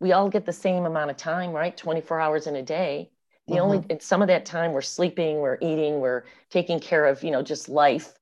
We 0.00 0.12
all 0.12 0.28
get 0.28 0.46
the 0.46 0.52
same 0.52 0.86
amount 0.86 1.10
of 1.10 1.16
time, 1.16 1.52
right? 1.52 1.76
24 1.76 2.20
hours 2.20 2.46
in 2.46 2.56
a 2.56 2.62
day. 2.62 3.10
The 3.46 3.58
only 3.58 3.78
mm-hmm. 3.78 3.98
some 4.00 4.22
of 4.22 4.28
that 4.28 4.46
time 4.46 4.72
we're 4.72 4.80
sleeping, 4.80 5.38
we're 5.38 5.58
eating, 5.60 6.00
we're 6.00 6.24
taking 6.50 6.80
care 6.80 7.04
of, 7.04 7.22
you 7.22 7.30
know, 7.30 7.42
just 7.42 7.68
life. 7.68 8.14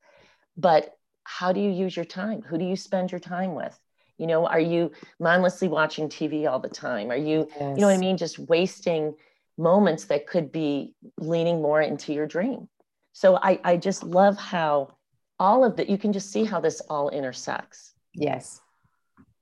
But 0.56 0.96
how 1.24 1.52
do 1.52 1.61
you 1.61 1.70
use 1.70 1.94
your 1.94 2.04
time? 2.04 2.42
Who 2.42 2.58
do 2.58 2.64
you 2.64 2.74
spend 2.74 3.12
your 3.12 3.20
time 3.20 3.54
with? 3.54 3.78
You 4.18 4.26
know, 4.26 4.46
are 4.46 4.61
you 4.61 4.90
mindlessly 5.20 5.68
watching 5.68 6.08
TV 6.08 6.50
all 6.50 6.58
the 6.58 6.68
time? 6.68 7.11
Are 7.11 7.16
you, 7.16 7.48
yes. 7.50 7.61
you 7.61 7.80
know 7.80 7.87
what 7.87 7.94
I 7.94 7.98
mean? 7.98 8.16
Just 8.16 8.38
wasting 8.38 9.14
moments 9.56 10.06
that 10.06 10.26
could 10.26 10.50
be 10.50 10.94
leaning 11.18 11.62
more 11.62 11.80
into 11.80 12.12
your 12.12 12.26
dream. 12.26 12.68
So 13.12 13.37
I, 13.37 13.61
I 13.62 13.76
just 13.76 14.02
love 14.02 14.37
how 14.37 14.96
all 15.38 15.64
of 15.64 15.76
that, 15.76 15.88
you 15.88 15.98
can 15.98 16.12
just 16.12 16.32
see 16.32 16.44
how 16.44 16.61
this 16.61 16.80
all 16.88 17.11
intersects. 17.11 17.92
Yes. 18.14 18.61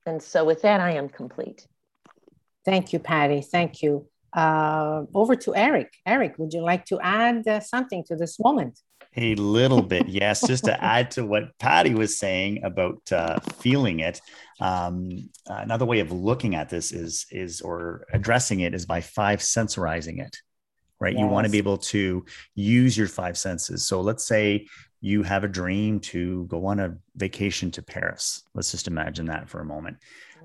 And 0.05 0.21
so 0.21 0.45
with 0.45 0.61
that, 0.61 0.79
I 0.79 0.91
am 0.91 1.09
complete. 1.09 1.67
Thank 2.65 2.93
you, 2.93 2.99
Patty. 2.99 3.41
Thank 3.41 3.81
you. 3.81 4.07
Uh, 4.33 5.03
over 5.13 5.35
to 5.35 5.55
Eric. 5.55 5.93
Eric, 6.05 6.37
would 6.37 6.53
you 6.53 6.61
like 6.61 6.85
to 6.85 6.99
add 7.01 7.47
uh, 7.47 7.59
something 7.59 8.03
to 8.05 8.15
this 8.15 8.39
moment? 8.39 8.79
A 9.17 9.35
little 9.35 9.81
bit, 9.81 10.07
yes. 10.21 10.45
Just 10.47 10.65
to 10.65 10.83
add 10.83 11.11
to 11.11 11.25
what 11.25 11.57
Patty 11.59 11.93
was 11.93 12.17
saying 12.17 12.63
about 12.63 13.01
uh, 13.11 13.39
feeling 13.59 13.99
it. 13.99 14.21
Um, 14.59 15.29
another 15.47 15.85
way 15.85 15.99
of 15.99 16.11
looking 16.11 16.55
at 16.55 16.69
this 16.69 16.91
is 16.91 17.25
is 17.31 17.61
or 17.61 18.05
addressing 18.13 18.61
it 18.61 18.73
is 18.73 18.85
by 18.85 19.01
five 19.01 19.39
sensorizing 19.39 20.25
it. 20.25 20.37
Right, 20.99 21.13
yes. 21.13 21.21
you 21.21 21.25
want 21.25 21.45
to 21.45 21.51
be 21.51 21.57
able 21.57 21.79
to 21.79 22.23
use 22.53 22.95
your 22.95 23.07
five 23.07 23.35
senses. 23.35 23.87
So 23.87 24.01
let's 24.01 24.23
say 24.23 24.67
you 25.01 25.23
have 25.23 25.43
a 25.43 25.47
dream 25.47 25.99
to 25.99 26.45
go 26.45 26.67
on 26.67 26.79
a 26.79 26.95
vacation 27.15 27.71
to 27.71 27.81
Paris. 27.81 28.43
Let's 28.53 28.71
just 28.71 28.87
imagine 28.87 29.25
that 29.25 29.49
for 29.49 29.59
a 29.61 29.65
moment. 29.65 29.97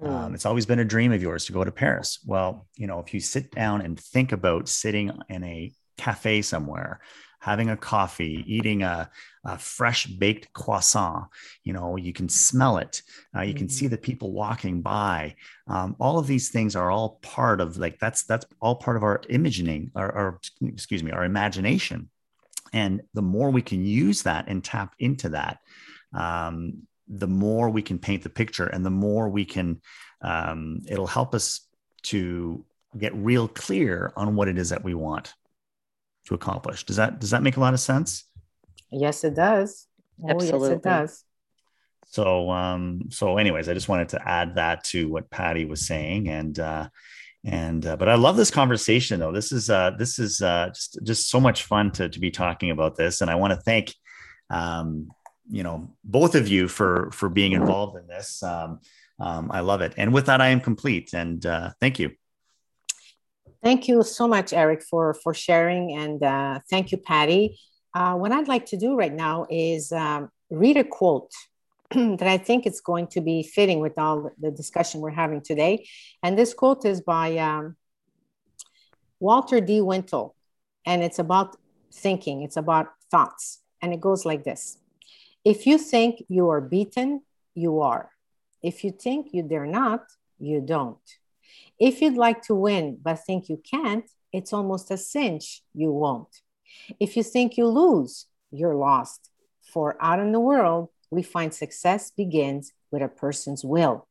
Mm. 0.03 0.09
Um, 0.09 0.35
it's 0.35 0.47
always 0.47 0.67
been 0.67 0.79
a 0.79 0.85
dream 0.85 1.13
of 1.13 1.23
yours 1.23 1.45
to 1.47 1.53
go 1.53 1.65
to 1.65 1.73
Paris. 1.73 2.19
Well, 2.25 2.67
you 2.77 2.87
know, 2.87 3.01
if 3.01 3.15
you 3.15 3.21
sit 3.21 3.51
down 3.51 3.83
and 3.83 3.99
think 3.99 4.33
about 4.33 4.69
sitting 4.69 5.11
in 5.29 5.45
a 5.45 5.73
cafe 5.97 6.43
somewhere, 6.43 7.01
having 7.41 7.71
a 7.71 7.77
coffee, 7.77 8.45
eating 8.47 8.83
a, 8.83 9.09
a 9.45 9.57
fresh 9.57 10.07
baked 10.07 10.53
croissant, 10.53 11.27
you 11.63 11.73
know, 11.73 11.97
you 11.97 12.13
can 12.13 12.29
smell 12.29 12.79
it. 12.79 13.03
Uh, 13.35 13.43
you 13.43 13.55
mm. 13.55 13.59
can 13.59 13.69
see 13.69 13.87
mm. 13.87 13.91
the 13.91 13.99
people 13.99 14.33
walking 14.33 14.83
by. 14.83 15.35
Um, 15.69 15.97
all 15.99 16.19
of 16.19 16.27
these 16.27 16.51
things 16.51 16.77
are 16.77 16.91
all 16.91 17.19
part 17.23 17.61
of 17.61 17.77
like 17.79 17.99
that's 17.99 18.25
that's 18.25 18.47
all 18.61 18.77
part 18.77 18.97
of 18.97 19.03
our 19.03 19.23
imagining, 19.29 19.91
or, 19.95 20.07
or 20.07 20.41
excuse 20.67 21.03
me, 21.03 21.13
our 21.13 21.25
imagination. 21.25 22.11
And 22.73 23.03
the 23.15 23.23
more 23.23 23.51
we 23.51 23.63
can 23.63 23.85
use 23.87 24.25
that 24.25 24.49
and 24.49 24.63
tap 24.63 24.95
into 24.99 25.31
that, 25.31 25.59
um, 26.13 26.83
the 27.09 27.27
more 27.27 27.71
we 27.71 27.83
can 27.83 27.99
paint 27.99 28.23
the 28.23 28.29
picture 28.31 28.66
and 28.66 28.85
the 28.85 28.90
more 28.90 29.29
we 29.29 29.45
can, 29.45 29.81
um, 30.23 30.81
it'll 30.88 31.07
help 31.07 31.35
us 31.35 31.61
to 32.03 32.64
get 32.99 33.14
real 33.14 33.49
clear 33.49 34.12
on 34.16 34.37
what 34.37 34.49
it 34.49 34.59
is 34.59 34.71
that 34.71 34.85
we 34.85 34.95
want 34.95 35.35
to 36.27 36.35
accomplish. 36.35 36.85
Does 36.85 36.97
that, 36.97 37.21
does 37.21 37.31
that 37.31 37.42
make 37.42 37.57
a 37.57 37.61
lot 37.61 37.75
of 37.75 37.81
sense? 37.81 38.25
Yes, 38.90 39.25
it 39.25 39.35
does. 39.35 39.87
Oh, 40.23 40.31
Absolutely. 40.31 40.69
yes, 40.69 40.77
it 40.77 40.83
does. 40.83 41.25
So, 42.09 42.51
um, 42.51 43.03
so 43.11 43.37
anyways, 43.37 43.69
I 43.69 43.75
just 43.75 43.88
wanted 43.88 44.11
to 44.11 44.29
add 44.29 44.55
that 44.55 44.85
to 44.85 45.09
what 45.09 45.31
Patty 45.31 45.64
was 45.64 45.87
saying. 45.87 46.29
And, 46.29 46.59
uh, 46.59 46.88
and 47.47 47.87
uh, 47.87 47.97
but 47.97 48.09
i 48.09 48.16
love 48.16 48.37
this 48.37 48.51
conversation 48.51 49.21
though 49.21 49.31
this 49.31 49.53
is 49.53 49.71
uh 49.71 49.92
this 49.92 50.19
is 50.19 50.42
uh 50.42 50.69
just 50.75 50.99
just 51.05 51.31
so 51.31 51.40
much 51.40 51.62
fun 51.62 51.92
to, 51.92 52.09
to 52.09 52.19
be 52.19 52.31
talking 52.31 52.71
about 52.71 52.97
this 52.97 53.21
and 53.21 53.31
i 53.31 53.37
want 53.37 53.53
to 53.53 53.61
thank 53.61 53.95
um 54.51 55.09
you 55.49 55.63
know 55.63 55.89
both 56.05 56.35
of 56.35 56.49
you 56.49 56.69
for 56.69 57.11
for 57.13 57.29
being 57.29 57.53
involved 57.53 57.97
in 57.97 58.07
this. 58.07 58.43
Um, 58.43 58.81
um 59.19 59.51
i 59.51 59.61
love 59.61 59.81
it. 59.81 59.95
And 59.97 60.13
with 60.13 60.27
that 60.27 60.41
i 60.41 60.49
am 60.49 60.61
complete. 60.61 61.15
And 61.15 61.45
uh 61.45 61.71
thank 61.81 61.99
you. 61.99 62.11
Thank 63.63 63.89
you 63.89 64.03
so 64.03 64.29
much 64.29 64.53
eric 64.53 64.83
for 64.83 65.15
for 65.15 65.35
sharing. 65.35 65.93
And 65.93 66.23
uh 66.23 66.61
thank 66.71 66.93
you 66.93 66.99
patty. 66.99 67.59
Uh 67.95 68.15
what 68.15 68.33
i'd 68.33 68.49
like 68.49 68.67
to 68.67 68.77
do 68.77 68.97
right 68.97 69.13
now 69.13 69.47
is 69.51 69.93
um, 69.93 70.31
read 70.51 70.77
a 70.77 70.85
quote 70.85 71.33
that 71.91 72.23
I 72.23 72.39
think 72.39 72.67
it's 72.67 72.81
going 72.81 73.07
to 73.09 73.21
be 73.21 73.43
fitting 73.43 73.81
with 73.81 73.97
all 73.97 74.31
the 74.41 74.51
discussion 74.51 75.01
we're 75.01 75.11
having 75.11 75.41
today. 75.41 75.87
And 76.23 76.37
this 76.37 76.53
quote 76.53 76.85
is 76.85 77.01
by 77.01 77.39
um, 77.39 77.77
Walter 79.21 79.61
D. 79.61 79.81
Wintle, 79.81 80.35
and 80.85 81.03
it's 81.03 81.21
about 81.21 81.57
thinking, 81.93 82.43
it's 82.43 82.57
about 82.57 82.89
thoughts. 83.11 83.61
And 83.81 83.93
it 83.93 84.01
goes 84.01 84.25
like 84.25 84.43
this 84.43 84.79
If 85.47 85.65
you 85.65 85.79
think 85.79 86.25
you 86.29 86.51
are 86.51 86.61
beaten, 86.61 87.23
you 87.55 87.81
are. 87.81 88.11
If 88.65 88.83
you 88.83 88.91
think 88.91 89.29
you 89.33 89.45
dare 89.45 89.65
not, 89.65 90.03
you 90.41 90.61
don't. 90.61 91.07
If 91.79 92.03
you'd 92.03 92.17
like 92.17 92.43
to 92.49 92.55
win 92.57 92.99
but 93.01 93.25
think 93.25 93.49
you 93.49 93.63
can't, 93.63 94.11
it's 94.33 94.53
almost 94.53 94.91
a 94.91 94.99
cinch 94.99 95.63
you 95.73 95.93
won't. 95.93 96.35
If 96.99 97.17
you 97.17 97.23
think 97.23 97.57
you 97.57 97.69
lose, 97.69 98.27
you're 98.51 98.75
lost. 98.75 99.31
For 99.73 99.97
out 100.01 100.19
in 100.19 100.33
the 100.33 100.41
world, 100.41 100.89
we 101.13 101.23
find 101.23 101.55
success 101.55 102.11
begins 102.11 102.73
with 102.91 103.03
a 103.03 103.09
person's 103.09 103.65
will. 103.65 104.09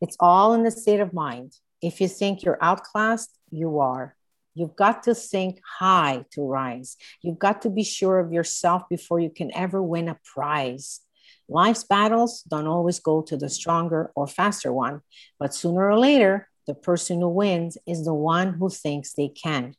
It's 0.00 0.16
all 0.18 0.54
in 0.54 0.64
the 0.64 0.72
state 0.72 0.98
of 0.98 1.12
mind. 1.12 1.52
If 1.80 2.00
you 2.00 2.08
think 2.08 2.42
you're 2.42 2.58
outclassed, 2.60 3.38
you 3.52 3.78
are. 3.78 4.16
You've 4.60 4.76
got 4.76 5.04
to 5.04 5.14
think 5.14 5.58
high 5.64 6.26
to 6.32 6.42
rise. 6.42 6.98
You've 7.22 7.38
got 7.38 7.62
to 7.62 7.70
be 7.70 7.82
sure 7.82 8.20
of 8.20 8.30
yourself 8.30 8.82
before 8.90 9.18
you 9.18 9.30
can 9.30 9.50
ever 9.54 9.82
win 9.82 10.06
a 10.06 10.18
prize. 10.22 11.00
Life's 11.48 11.84
battles 11.84 12.42
don't 12.42 12.66
always 12.66 13.00
go 13.00 13.22
to 13.22 13.38
the 13.38 13.48
stronger 13.48 14.12
or 14.14 14.26
faster 14.26 14.70
one, 14.70 15.00
but 15.38 15.54
sooner 15.54 15.88
or 15.88 15.98
later, 15.98 16.46
the 16.66 16.74
person 16.74 17.20
who 17.20 17.30
wins 17.30 17.78
is 17.86 18.04
the 18.04 18.12
one 18.12 18.52
who 18.52 18.68
thinks 18.68 19.14
they 19.14 19.28
can. 19.28 19.74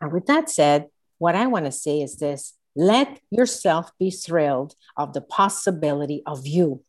And 0.00 0.12
with 0.12 0.26
that 0.26 0.48
said, 0.48 0.86
what 1.18 1.34
I 1.34 1.48
want 1.48 1.64
to 1.64 1.72
say 1.72 2.00
is 2.00 2.18
this 2.18 2.54
let 2.76 3.18
yourself 3.30 3.90
be 3.98 4.12
thrilled 4.12 4.76
of 4.96 5.12
the 5.12 5.22
possibility 5.22 6.22
of 6.24 6.46
you. 6.46 6.84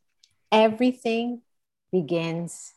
Everything 0.51 1.41
begins 1.91 2.73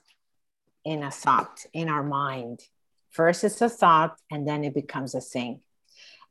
in 0.87 1.03
a 1.03 1.11
thought, 1.11 1.67
in 1.75 1.91
our 1.91 2.03
mind. 2.03 2.62
First, 3.12 3.44
it's 3.44 3.61
a 3.61 3.68
thought, 3.68 4.18
and 4.31 4.48
then 4.48 4.64
it 4.64 4.75
becomes 4.75 5.14
a 5.14 5.20
thing. 5.20 5.61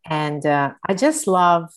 And 0.05 0.45
uh, 0.45 0.73
I 0.87 0.93
just 0.93 1.27
love 1.27 1.71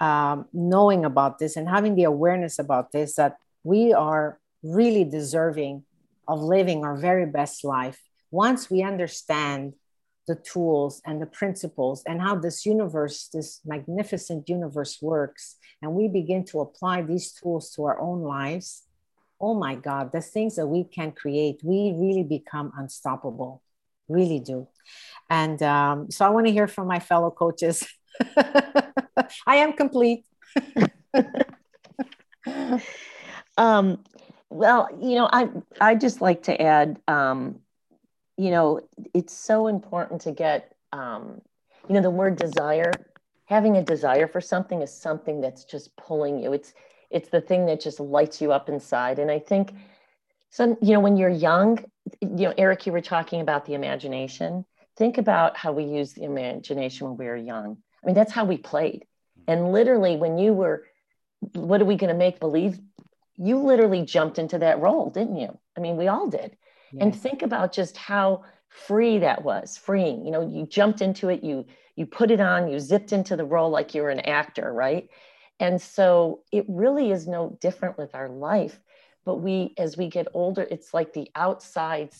um, 0.00 0.46
knowing 0.52 1.04
about 1.04 1.38
this 1.38 1.56
and 1.56 1.68
having 1.68 1.94
the 1.94 2.04
awareness 2.04 2.58
about 2.58 2.92
this 2.92 3.14
that 3.14 3.36
we 3.62 3.92
are 3.92 4.38
really 4.62 5.04
deserving 5.04 5.84
of 6.26 6.42
living 6.42 6.84
our 6.84 6.96
very 6.96 7.26
best 7.26 7.64
life 7.64 8.00
once 8.30 8.70
we 8.70 8.82
understand 8.82 9.74
the 10.26 10.36
tools 10.36 11.02
and 11.04 11.20
the 11.20 11.26
principles 11.26 12.02
and 12.06 12.20
how 12.20 12.36
this 12.36 12.64
universe, 12.64 13.28
this 13.32 13.60
magnificent 13.64 14.48
universe 14.48 14.98
works, 15.02 15.56
and 15.82 15.92
we 15.92 16.08
begin 16.08 16.44
to 16.44 16.60
apply 16.60 17.02
these 17.02 17.32
tools 17.32 17.70
to 17.72 17.84
our 17.84 18.00
own 18.00 18.22
lives, 18.22 18.84
oh 19.40 19.54
my 19.54 19.74
God, 19.74 20.12
the 20.12 20.20
things 20.20 20.56
that 20.56 20.66
we 20.66 20.84
can 20.84 21.10
create, 21.12 21.60
we 21.64 21.92
really 21.96 22.22
become 22.22 22.72
unstoppable, 22.76 23.62
really 24.10 24.40
do. 24.40 24.68
And 25.28 25.62
um, 25.62 26.10
so 26.10 26.26
I 26.26 26.30
want 26.30 26.46
to 26.46 26.52
hear 26.52 26.66
from 26.66 26.88
my 26.88 26.98
fellow 26.98 27.30
coaches. 27.30 27.86
I 29.46 29.56
am 29.56 29.72
complete. 29.74 30.24
um, 33.56 34.02
well, 34.50 34.88
you 35.00 35.14
know, 35.14 35.28
I 35.32 35.48
I 35.80 35.94
just 35.94 36.20
like 36.20 36.42
to 36.44 36.60
add 36.60 36.98
um, 37.06 37.60
you 38.40 38.50
know, 38.50 38.80
it's 39.12 39.34
so 39.34 39.66
important 39.66 40.22
to 40.22 40.32
get, 40.32 40.74
um, 40.94 41.42
you 41.86 41.94
know, 41.94 42.00
the 42.00 42.08
word 42.08 42.36
desire. 42.36 42.90
Having 43.44 43.76
a 43.76 43.82
desire 43.82 44.26
for 44.26 44.40
something 44.40 44.80
is 44.80 44.90
something 44.90 45.42
that's 45.42 45.64
just 45.64 45.94
pulling 45.96 46.42
you. 46.42 46.54
It's 46.54 46.72
it's 47.10 47.28
the 47.28 47.42
thing 47.42 47.66
that 47.66 47.82
just 47.82 48.00
lights 48.00 48.40
you 48.40 48.50
up 48.50 48.70
inside. 48.70 49.18
And 49.18 49.30
I 49.30 49.40
think, 49.40 49.74
some, 50.50 50.76
you 50.82 50.92
know, 50.92 51.00
when 51.00 51.16
you're 51.16 51.28
young, 51.28 51.84
you 52.20 52.28
know, 52.46 52.54
Eric, 52.56 52.86
you 52.86 52.92
were 52.92 53.00
talking 53.00 53.40
about 53.40 53.66
the 53.66 53.74
imagination. 53.74 54.64
Think 54.96 55.18
about 55.18 55.56
how 55.56 55.72
we 55.72 55.84
use 55.84 56.12
the 56.12 56.24
imagination 56.24 57.08
when 57.08 57.16
we 57.16 57.26
were 57.26 57.36
young. 57.36 57.78
I 58.02 58.06
mean, 58.06 58.14
that's 58.14 58.32
how 58.32 58.44
we 58.44 58.56
played. 58.56 59.06
And 59.46 59.72
literally, 59.72 60.16
when 60.16 60.38
you 60.38 60.52
were, 60.52 60.84
what 61.54 61.80
are 61.80 61.86
we 61.86 61.96
going 61.96 62.12
to 62.12 62.18
make 62.18 62.40
believe? 62.40 62.78
You 63.36 63.58
literally 63.58 64.04
jumped 64.04 64.38
into 64.38 64.58
that 64.58 64.80
role, 64.80 65.08
didn't 65.10 65.36
you? 65.36 65.58
I 65.76 65.80
mean, 65.80 65.96
we 65.96 66.08
all 66.08 66.28
did 66.28 66.56
yes. 66.92 67.02
and 67.02 67.16
think 67.16 67.42
about 67.42 67.72
just 67.72 67.96
how 67.96 68.44
free 68.68 69.18
that 69.18 69.42
was 69.42 69.76
freeing 69.76 70.24
you 70.24 70.30
know 70.30 70.46
you 70.46 70.64
jumped 70.64 71.00
into 71.00 71.28
it 71.28 71.42
you 71.42 71.66
you 71.96 72.06
put 72.06 72.30
it 72.30 72.40
on 72.40 72.70
you 72.70 72.78
zipped 72.78 73.12
into 73.12 73.36
the 73.36 73.44
role 73.44 73.70
like 73.70 73.94
you're 73.94 74.10
an 74.10 74.20
actor 74.20 74.72
right 74.72 75.08
and 75.58 75.82
so 75.82 76.40
it 76.52 76.64
really 76.68 77.10
is 77.10 77.26
no 77.26 77.58
different 77.60 77.98
with 77.98 78.14
our 78.14 78.28
life 78.28 78.78
but 79.24 79.36
we 79.36 79.74
as 79.78 79.96
we 79.96 80.08
get 80.08 80.26
older 80.34 80.66
it's 80.70 80.92
like 80.94 81.12
the 81.12 81.30
outside 81.34 82.10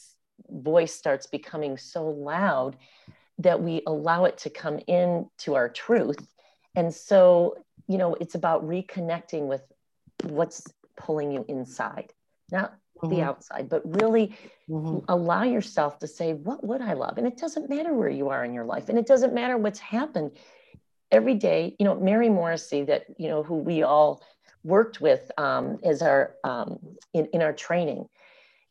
voice 0.49 0.95
starts 0.95 1.27
becoming 1.27 1.77
so 1.77 2.09
loud 2.09 2.77
that 3.39 3.63
we 3.63 3.83
allow 3.87 4.25
it 4.25 4.39
to 4.39 4.51
come 4.51 4.79
in 4.87 5.29
to 5.39 5.55
our 5.55 5.69
truth 5.69 6.35
and 6.77 6.93
so 6.95 7.57
you 7.89 7.99
know 7.99 8.15
it's 8.15 8.35
about 8.35 8.67
reconnecting 8.67 9.47
with 9.47 9.63
what's 10.25 10.67
pulling 10.97 11.31
you 11.33 11.45
inside 11.49 12.13
not 12.53 12.75
mm-hmm. 13.03 13.15
the 13.15 13.23
outside, 13.23 13.69
but 13.69 13.83
really 14.01 14.35
mm-hmm. 14.69 14.99
allow 15.09 15.43
yourself 15.43 15.99
to 16.01 16.07
say, 16.07 16.35
what 16.35 16.65
would 16.65 16.81
I 16.81 16.95
love? 16.95 17.19
And 17.19 17.27
it 17.27 17.37
doesn't 17.37 17.69
matter 17.69 17.95
where 17.95 18.09
you 18.09 18.29
are 18.29 18.45
in 18.45 18.53
your 18.53 18.65
life, 18.65 18.89
and 18.89 18.99
it 18.99 19.07
doesn't 19.07 19.35
matter 19.35 19.57
what's 19.57 19.79
happened 19.79 20.33
every 21.11 21.35
day. 21.35 21.77
You 21.79 21.87
know, 21.87 21.95
Mary 21.95 22.29
Morrissey, 22.29 22.85
that 22.85 23.07
you 23.19 23.29
know, 23.29 23.43
who 23.43 23.57
we 23.57 23.83
all 23.83 24.23
worked 24.65 25.01
with 25.01 25.31
um, 25.39 25.79
as 25.85 26.03
our 26.03 26.35
um, 26.45 26.79
in, 27.13 27.27
in 27.33 27.43
our 27.43 27.53
training. 27.53 28.09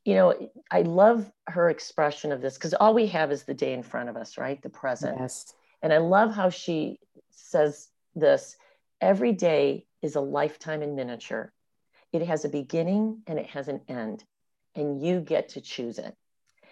You 0.06 0.16
know 0.16 0.50
i 0.72 0.82
love 0.82 1.30
her 1.48 1.70
expression 1.70 2.32
of 2.32 2.42
this 2.42 2.56
because 2.56 2.74
all 2.74 2.94
we 2.94 3.08
have 3.08 3.32
is 3.32 3.44
the 3.44 3.54
day 3.54 3.74
in 3.74 3.84
front 3.84 4.10
of 4.10 4.16
us 4.16 4.38
right? 4.38 4.60
The 4.62 4.70
present. 4.70 5.18
Yes. 5.20 5.54
and 5.84 5.94
i 5.94 5.98
love 5.98 6.34
how 6.34 6.50
she 6.50 7.00
says 7.30 7.90
this 8.16 8.56
every 9.02 9.34
day 9.34 9.86
is 10.02 10.16
a 10.16 10.22
lifetime 10.22 10.82
in 10.82 10.96
miniature. 10.96 11.52
It 12.12 12.24
has 12.24 12.46
a 12.46 12.50
beginning 12.50 13.22
and 13.28 13.38
it 13.38 13.48
has 13.48 13.68
an 13.68 13.82
end 13.88 14.24
and 14.74 15.02
you 15.04 15.20
get 15.20 15.50
to 15.50 15.62
choose 15.62 16.00
it. 16.00 16.16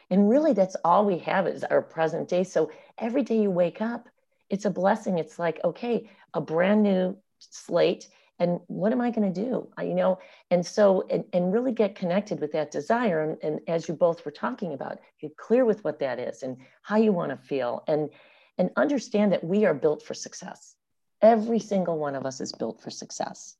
And 0.09 0.29
really 0.29 0.53
that's 0.53 0.77
all 0.83 1.05
we 1.05 1.19
have 1.19 1.47
is 1.47 1.63
our 1.63 1.81
present 1.81 2.29
day. 2.29 2.43
So 2.43 2.71
every 2.97 3.23
day 3.23 3.41
you 3.41 3.51
wake 3.51 3.81
up 3.81 4.07
it's 4.49 4.65
a 4.65 4.69
blessing. 4.69 5.17
It's 5.19 5.37
like 5.37 5.59
okay 5.63 6.09
a 6.33 6.41
brand 6.41 6.83
new 6.83 7.17
slate 7.39 8.07
and 8.39 8.59
what 8.67 8.91
am 8.91 9.01
i 9.01 9.09
going 9.09 9.31
to 9.33 9.43
do? 9.45 9.67
I, 9.77 9.83
you 9.83 9.95
know 9.95 10.19
and 10.51 10.65
so 10.65 11.05
and, 11.09 11.23
and 11.33 11.53
really 11.53 11.71
get 11.71 11.95
connected 11.95 12.39
with 12.39 12.51
that 12.53 12.71
desire 12.71 13.21
and, 13.21 13.37
and 13.43 13.59
as 13.67 13.87
you 13.87 13.93
both 13.93 14.25
were 14.25 14.31
talking 14.31 14.73
about 14.73 14.99
get 15.19 15.35
clear 15.37 15.65
with 15.65 15.83
what 15.83 15.99
that 15.99 16.19
is 16.19 16.43
and 16.43 16.57
how 16.81 16.97
you 16.97 17.11
want 17.11 17.31
to 17.31 17.37
feel 17.37 17.83
and 17.87 18.09
and 18.57 18.71
understand 18.75 19.31
that 19.31 19.43
we 19.43 19.65
are 19.65 19.73
built 19.73 20.01
for 20.01 20.13
success. 20.15 20.75
Every 21.21 21.59
single 21.59 21.97
one 21.97 22.15
of 22.15 22.25
us 22.25 22.41
is 22.41 22.51
built 22.51 22.81
for 22.81 22.89
success. 22.89 23.55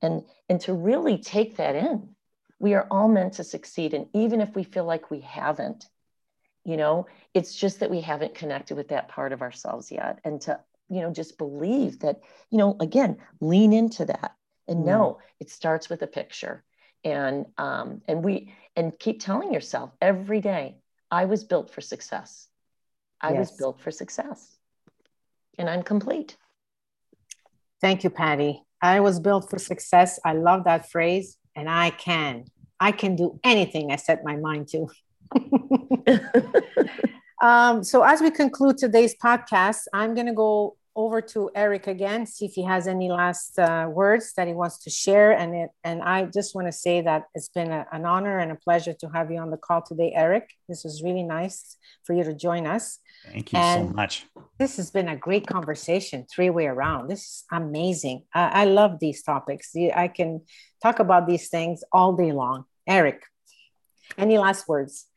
And 0.00 0.22
and 0.48 0.60
to 0.62 0.72
really 0.72 1.18
take 1.18 1.56
that 1.56 1.74
in 1.74 2.14
we 2.60 2.74
are 2.74 2.86
all 2.90 3.08
meant 3.08 3.34
to 3.34 3.44
succeed 3.44 3.94
and 3.94 4.06
even 4.14 4.40
if 4.40 4.54
we 4.54 4.64
feel 4.64 4.84
like 4.84 5.10
we 5.10 5.20
haven't 5.20 5.86
you 6.64 6.76
know 6.76 7.06
it's 7.34 7.54
just 7.54 7.80
that 7.80 7.90
we 7.90 8.00
haven't 8.00 8.34
connected 8.34 8.76
with 8.76 8.88
that 8.88 9.08
part 9.08 9.32
of 9.32 9.42
ourselves 9.42 9.90
yet 9.90 10.18
and 10.24 10.40
to 10.40 10.58
you 10.88 11.00
know 11.00 11.12
just 11.12 11.38
believe 11.38 12.00
that 12.00 12.20
you 12.50 12.58
know 12.58 12.76
again 12.80 13.18
lean 13.40 13.72
into 13.72 14.04
that 14.04 14.34
and 14.66 14.80
mm. 14.80 14.86
know 14.86 15.18
it 15.40 15.50
starts 15.50 15.88
with 15.88 16.02
a 16.02 16.06
picture. 16.06 16.64
And 17.04 17.46
um 17.56 18.02
and 18.08 18.24
we 18.24 18.52
and 18.74 18.98
keep 18.98 19.20
telling 19.20 19.52
yourself 19.52 19.92
every 20.00 20.40
day 20.40 20.78
i 21.10 21.24
was 21.26 21.44
built 21.44 21.70
for 21.70 21.80
success. 21.80 22.48
I 23.20 23.30
yes. 23.30 23.38
was 23.38 23.50
built 23.52 23.80
for 23.80 23.90
success. 23.90 24.56
And 25.58 25.70
i'm 25.70 25.82
complete. 25.82 26.36
Thank 27.80 28.02
you 28.02 28.10
patty. 28.10 28.62
I 28.82 29.00
was 29.00 29.20
built 29.20 29.48
for 29.48 29.58
success. 29.58 30.18
I 30.24 30.32
love 30.32 30.64
that 30.64 30.90
phrase 30.90 31.36
and 31.54 31.68
i 31.68 31.90
can 31.90 32.44
i 32.80 32.90
can 32.92 33.14
do 33.14 33.38
anything 33.44 33.92
i 33.92 33.96
set 33.96 34.24
my 34.24 34.36
mind 34.36 34.68
to. 34.68 34.88
Um, 37.40 37.84
so 37.84 38.02
as 38.02 38.20
we 38.20 38.30
conclude 38.30 38.78
today's 38.78 39.14
podcast, 39.16 39.82
I'm 39.92 40.14
going 40.14 40.26
to 40.26 40.32
go 40.32 40.76
over 40.98 41.20
to 41.20 41.48
Eric 41.54 41.86
again, 41.86 42.26
see 42.26 42.46
if 42.46 42.54
he 42.54 42.64
has 42.64 42.88
any 42.88 43.08
last 43.08 43.56
uh, 43.56 43.86
words 43.88 44.32
that 44.36 44.48
he 44.48 44.52
wants 44.52 44.78
to 44.82 44.90
share. 44.90 45.30
And 45.30 45.54
it, 45.54 45.70
and 45.84 46.02
I 46.02 46.24
just 46.24 46.56
want 46.56 46.66
to 46.66 46.72
say 46.72 47.00
that 47.02 47.26
it's 47.36 47.48
been 47.50 47.70
a, 47.70 47.86
an 47.92 48.04
honor 48.04 48.40
and 48.40 48.50
a 48.50 48.56
pleasure 48.56 48.92
to 48.94 49.08
have 49.14 49.30
you 49.30 49.38
on 49.38 49.50
the 49.50 49.56
call 49.56 49.80
today, 49.80 50.12
Eric. 50.12 50.50
This 50.68 50.82
was 50.82 51.00
really 51.04 51.22
nice 51.22 51.76
for 52.02 52.14
you 52.14 52.24
to 52.24 52.34
join 52.34 52.66
us. 52.66 52.98
Thank 53.32 53.52
you 53.52 53.60
and 53.60 53.90
so 53.90 53.94
much. 53.94 54.26
This 54.58 54.76
has 54.76 54.90
been 54.90 55.08
a 55.08 55.14
great 55.16 55.46
conversation, 55.46 56.26
three 56.34 56.50
way 56.50 56.66
around. 56.66 57.06
This 57.08 57.22
is 57.22 57.44
amazing. 57.52 58.24
I, 58.34 58.62
I 58.62 58.64
love 58.64 58.98
these 58.98 59.22
topics. 59.22 59.76
I 59.76 60.08
can 60.08 60.42
talk 60.82 60.98
about 60.98 61.28
these 61.28 61.48
things 61.48 61.84
all 61.92 62.14
day 62.16 62.32
long. 62.32 62.64
Eric, 62.88 63.22
any 64.16 64.36
last 64.36 64.66
words? 64.66 65.06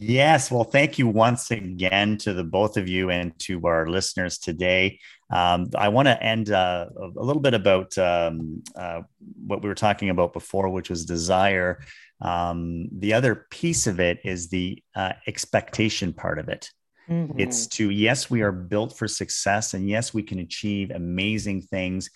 Yes. 0.00 0.50
Well, 0.50 0.64
thank 0.64 0.98
you 0.98 1.08
once 1.08 1.50
again 1.50 2.18
to 2.18 2.32
the 2.32 2.44
both 2.44 2.76
of 2.76 2.88
you 2.88 3.10
and 3.10 3.36
to 3.40 3.66
our 3.66 3.88
listeners 3.88 4.38
today. 4.38 5.00
Um, 5.30 5.70
I 5.76 5.88
want 5.88 6.06
to 6.06 6.22
end 6.22 6.50
uh, 6.50 6.86
a 6.96 7.22
little 7.22 7.42
bit 7.42 7.54
about 7.54 7.98
um, 7.98 8.62
uh, 8.76 9.02
what 9.44 9.60
we 9.60 9.68
were 9.68 9.74
talking 9.74 10.10
about 10.10 10.32
before, 10.32 10.68
which 10.68 10.88
was 10.88 11.04
desire. 11.04 11.80
Um, 12.20 12.88
the 12.92 13.12
other 13.12 13.46
piece 13.50 13.88
of 13.88 13.98
it 13.98 14.20
is 14.24 14.48
the 14.48 14.82
uh, 14.94 15.14
expectation 15.26 16.12
part 16.12 16.38
of 16.38 16.48
it. 16.48 16.70
Mm-hmm. 17.10 17.40
It's 17.40 17.66
to, 17.68 17.90
yes, 17.90 18.30
we 18.30 18.42
are 18.42 18.52
built 18.52 18.96
for 18.96 19.08
success, 19.08 19.74
and 19.74 19.88
yes, 19.88 20.14
we 20.14 20.22
can 20.22 20.38
achieve 20.38 20.90
amazing 20.92 21.62
things 21.62 22.10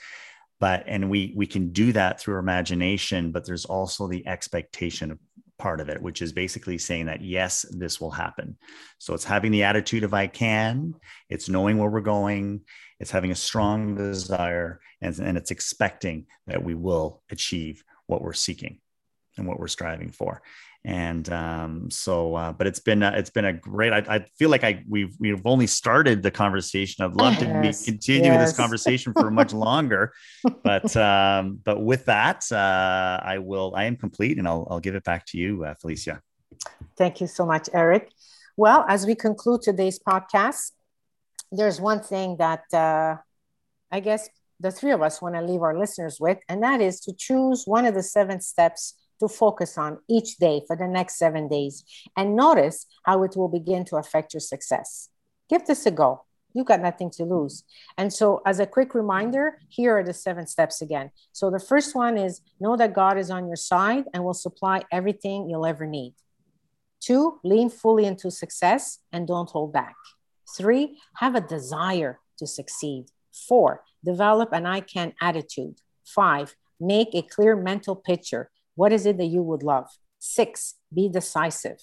but 0.63 0.85
and 0.87 1.11
we 1.11 1.33
we 1.35 1.45
can 1.45 1.73
do 1.73 1.93
that 1.93 2.21
through 2.21 2.39
imagination 2.39 3.33
but 3.33 3.45
there's 3.45 3.65
also 3.65 4.07
the 4.07 4.25
expectation 4.29 5.11
of 5.11 5.19
part 5.63 5.81
of 5.81 5.89
it, 5.89 6.03
which 6.03 6.23
is 6.23 6.33
basically 6.33 6.77
saying 6.77 7.07
that, 7.07 7.23
yes, 7.23 7.65
this 7.71 8.01
will 8.01 8.11
happen. 8.11 8.57
So 8.99 9.15
it's 9.15 9.25
having 9.25 9.53
the 9.53 9.63
attitude 9.63 10.03
of 10.03 10.13
I 10.13 10.27
can, 10.27 10.95
it's 11.31 11.49
knowing 11.49 11.79
where 11.79 11.89
we're 11.89 12.01
going, 12.01 12.63
it's 12.99 13.13
having 13.13 13.31
a 13.31 13.37
strong 13.37 13.95
desire, 13.95 14.81
and, 15.01 15.17
and 15.21 15.39
it's 15.39 15.53
expecting 15.53 16.27
that 16.49 16.65
we 16.65 16.75
will 16.75 17.23
achieve 17.31 17.85
what 18.09 18.23
we're 18.23 18.33
seeking 18.33 18.81
and 19.39 19.47
what 19.47 19.61
we're 19.61 19.69
striving 19.69 20.11
for 20.11 20.43
and 20.85 21.33
um, 21.33 21.91
so 21.91 22.35
uh, 22.35 22.53
but 22.53 22.67
it's 22.67 22.81
been 22.81 23.03
uh, 23.03 23.13
it's 23.15 23.31
been 23.31 23.45
a 23.45 23.53
great 23.53 23.93
I, 23.93 23.99
I, 24.17 24.27
feel 24.37 24.51
like 24.51 24.65
I 24.65 24.83
we've 24.89 25.15
we've 25.21 25.47
only 25.47 25.69
started 25.69 26.23
the 26.23 26.31
conversation. 26.31 27.05
I'd 27.05 27.15
love 27.15 27.41
yes, 27.41 27.85
to 27.85 27.93
continue 27.93 28.33
yes. 28.33 28.51
this 28.51 28.57
conversation 28.63 29.13
for 29.13 29.31
much 29.31 29.53
longer. 29.53 30.13
But 30.65 30.97
um, 30.97 31.61
but 31.63 31.83
with 31.83 32.07
that 32.07 32.51
uh, 32.51 33.21
I 33.23 33.39
will 33.39 33.75
I 33.77 33.85
am 33.85 33.97
complete 33.97 34.39
and 34.39 34.49
I'll, 34.49 34.67
I'll 34.71 34.81
give 34.81 34.97
it 34.97 35.05
back 35.05 35.25
to 35.27 35.39
you 35.39 35.65
uh, 35.65 35.75
Felicia. 35.75 36.21
Thank 36.97 37.21
you 37.21 37.29
so 37.29 37.47
much 37.47 37.69
Eric. 37.73 38.11
Well 38.57 38.85
as 38.89 39.07
we 39.07 39.15
conclude 39.15 39.63
today's 39.63 40.01
podcast 40.01 40.73
there's 41.53 41.81
one 41.81 42.01
thing 42.01 42.39
that 42.39 42.65
uh, 42.73 43.17
I 43.91 44.01
guess 44.01 44.29
the 44.59 44.73
three 44.73 44.91
of 44.91 45.03
us 45.03 45.23
want 45.23 45.35
to 45.37 45.43
leave 45.43 45.63
our 45.63 45.79
listeners 45.79 46.19
with 46.19 46.39
and 46.49 46.63
that 46.65 46.81
is 46.81 46.99
to 47.01 47.13
choose 47.17 47.65
one 47.67 47.87
of 47.87 47.95
the 47.95 48.03
seven 48.03 48.41
steps 48.41 48.95
to 49.21 49.29
focus 49.29 49.79
on 49.79 49.99
each 50.09 50.37
day 50.37 50.63
for 50.67 50.77
the 50.77 50.89
next 50.89 51.19
seven 51.19 51.49
days 51.49 51.85
and 52.17 52.37
notice 52.37 52.87
how 53.05 53.23
it 53.23 53.37
will 53.37 53.49
begin 53.49 53.85
to 53.87 53.97
affect 53.97 54.35
your 54.35 54.41
success. 54.41 55.09
Give 55.49 55.65
this 55.65 55.87
a 55.87 55.91
go. 55.91 56.25
You've 56.55 56.67
got 56.67 56.81
nothing 56.81 57.11
to 57.13 57.25
lose. 57.25 57.65
And 57.97 58.13
so, 58.13 58.43
as 58.45 58.61
a 58.61 58.67
quick 58.67 58.95
reminder, 58.95 59.59
here 59.69 59.97
are 59.99 60.05
the 60.05 60.13
seven 60.13 60.47
steps 60.47 60.83
again. 60.83 61.11
So, 61.33 61.51
the 61.51 61.59
first 61.59 61.95
one 61.95 62.19
is 62.19 62.41
know 62.61 62.77
that 62.77 62.95
God 62.95 63.17
is 63.19 63.31
on 63.31 63.47
your 63.47 63.57
side 63.57 64.05
and 64.13 64.23
will 64.25 64.35
supply 64.35 64.83
everything 64.93 65.49
you'll 65.49 65.67
ever 65.67 65.87
need. 65.87 66.15
Two, 67.01 67.41
lean 67.43 67.71
fully 67.71 68.05
into 68.05 68.31
success 68.31 68.99
and 69.13 69.27
don't 69.27 69.51
hold 69.51 69.73
back. 69.73 69.97
Three, 70.57 70.99
have 71.17 71.35
a 71.35 71.41
desire 71.41 72.21
to 72.39 72.47
succeed. 72.47 73.07
Four, 73.33 73.83
develop 74.05 74.53
an 74.53 74.67
I 74.67 74.81
can 74.81 75.15
attitude. 75.21 75.81
Five, 76.05 76.55
make 76.79 77.15
a 77.15 77.23
clear 77.23 77.57
mental 77.57 77.97
picture 77.97 78.51
what 78.75 78.93
is 78.93 79.07
it 79.07 79.19
that 79.19 79.27
you 79.27 79.43
would 79.43 79.63
love? 79.63 79.89
Six, 80.19 80.75
be 80.93 81.09
decisive. 81.09 81.79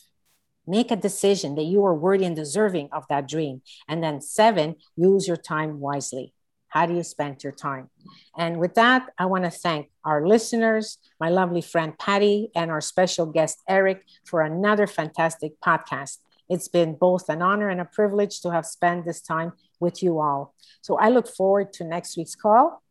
Make 0.65 0.91
a 0.91 0.95
decision 0.95 1.55
that 1.55 1.63
you 1.63 1.83
are 1.85 1.95
worthy 1.95 2.25
and 2.25 2.35
deserving 2.35 2.89
of 2.91 3.05
that 3.09 3.27
dream. 3.27 3.61
And 3.87 4.03
then 4.03 4.21
seven, 4.21 4.75
use 4.95 5.27
your 5.27 5.37
time 5.37 5.79
wisely. 5.79 6.33
How 6.67 6.85
do 6.85 6.93
you 6.93 7.03
spend 7.03 7.43
your 7.43 7.51
time? 7.51 7.89
And 8.37 8.59
with 8.59 8.75
that, 8.75 9.07
I 9.17 9.25
want 9.25 9.45
to 9.45 9.49
thank 9.49 9.89
our 10.05 10.27
listeners, 10.27 10.99
my 11.19 11.29
lovely 11.29 11.61
friend 11.61 11.97
Patty, 11.97 12.51
and 12.55 12.69
our 12.69 12.81
special 12.81 13.25
guest 13.25 13.57
Eric 13.67 14.03
for 14.25 14.41
another 14.41 14.85
fantastic 14.85 15.59
podcast. 15.65 16.19
It's 16.47 16.67
been 16.67 16.95
both 16.95 17.29
an 17.29 17.41
honor 17.41 17.69
and 17.69 17.81
a 17.81 17.85
privilege 17.85 18.41
to 18.41 18.51
have 18.51 18.65
spent 18.65 19.05
this 19.05 19.21
time 19.21 19.53
with 19.79 20.03
you 20.03 20.19
all. 20.19 20.53
So 20.81 20.97
I 20.97 21.09
look 21.09 21.27
forward 21.27 21.73
to 21.73 21.83
next 21.83 22.17
week's 22.17 22.35
call. 22.35 22.83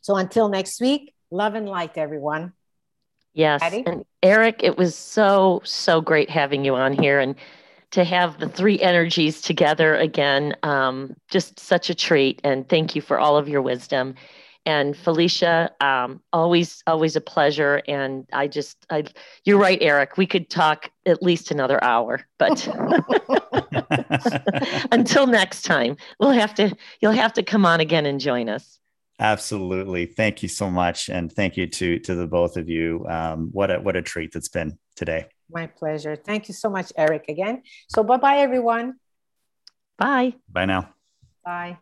So 0.00 0.16
until 0.16 0.48
next 0.48 0.80
week, 0.80 1.14
love 1.30 1.54
and 1.54 1.68
light, 1.68 1.96
everyone. 1.96 2.52
Yes. 3.38 3.60
Patty? 3.60 3.84
And 3.86 4.04
Eric, 4.24 4.64
it 4.64 4.76
was 4.76 4.96
so, 4.96 5.62
so 5.64 6.00
great 6.00 6.28
having 6.28 6.64
you 6.64 6.74
on 6.74 6.92
here 6.92 7.20
and 7.20 7.36
to 7.92 8.02
have 8.02 8.40
the 8.40 8.48
three 8.48 8.80
energies 8.80 9.40
together 9.40 9.94
again. 9.94 10.56
Um, 10.64 11.14
just 11.28 11.60
such 11.60 11.88
a 11.88 11.94
treat. 11.94 12.40
And 12.42 12.68
thank 12.68 12.96
you 12.96 13.00
for 13.00 13.16
all 13.16 13.36
of 13.36 13.48
your 13.48 13.62
wisdom. 13.62 14.16
And 14.66 14.96
Felicia, 14.96 15.70
um, 15.80 16.20
always, 16.32 16.82
always 16.88 17.14
a 17.14 17.20
pleasure. 17.20 17.80
And 17.86 18.26
I 18.32 18.48
just, 18.48 18.84
I, 18.90 19.04
you're 19.44 19.56
right, 19.56 19.78
Eric. 19.80 20.16
We 20.16 20.26
could 20.26 20.50
talk 20.50 20.90
at 21.06 21.22
least 21.22 21.52
another 21.52 21.82
hour, 21.82 22.26
but 22.38 22.66
until 24.90 25.28
next 25.28 25.62
time, 25.62 25.96
we'll 26.18 26.32
have 26.32 26.54
to, 26.56 26.76
you'll 27.00 27.12
have 27.12 27.34
to 27.34 27.44
come 27.44 27.64
on 27.64 27.78
again 27.78 28.04
and 28.04 28.18
join 28.18 28.48
us. 28.48 28.80
Absolutely. 29.20 30.06
Thank 30.06 30.42
you 30.42 30.48
so 30.48 30.70
much. 30.70 31.08
And 31.08 31.32
thank 31.32 31.56
you 31.56 31.66
to, 31.66 31.98
to 32.00 32.14
the 32.14 32.26
both 32.26 32.56
of 32.56 32.68
you. 32.68 33.04
Um, 33.08 33.48
what 33.52 33.70
a, 33.70 33.80
what 33.80 33.96
a 33.96 34.02
treat 34.02 34.32
that's 34.32 34.48
been 34.48 34.78
today. 34.94 35.26
My 35.50 35.66
pleasure. 35.66 36.14
Thank 36.14 36.48
you 36.48 36.54
so 36.54 36.70
much, 36.70 36.92
Eric, 36.96 37.24
again. 37.28 37.62
So 37.88 38.04
bye-bye, 38.04 38.38
everyone. 38.38 38.94
Bye. 39.96 40.34
Bye 40.48 40.66
now. 40.66 40.90
Bye. 41.44 41.78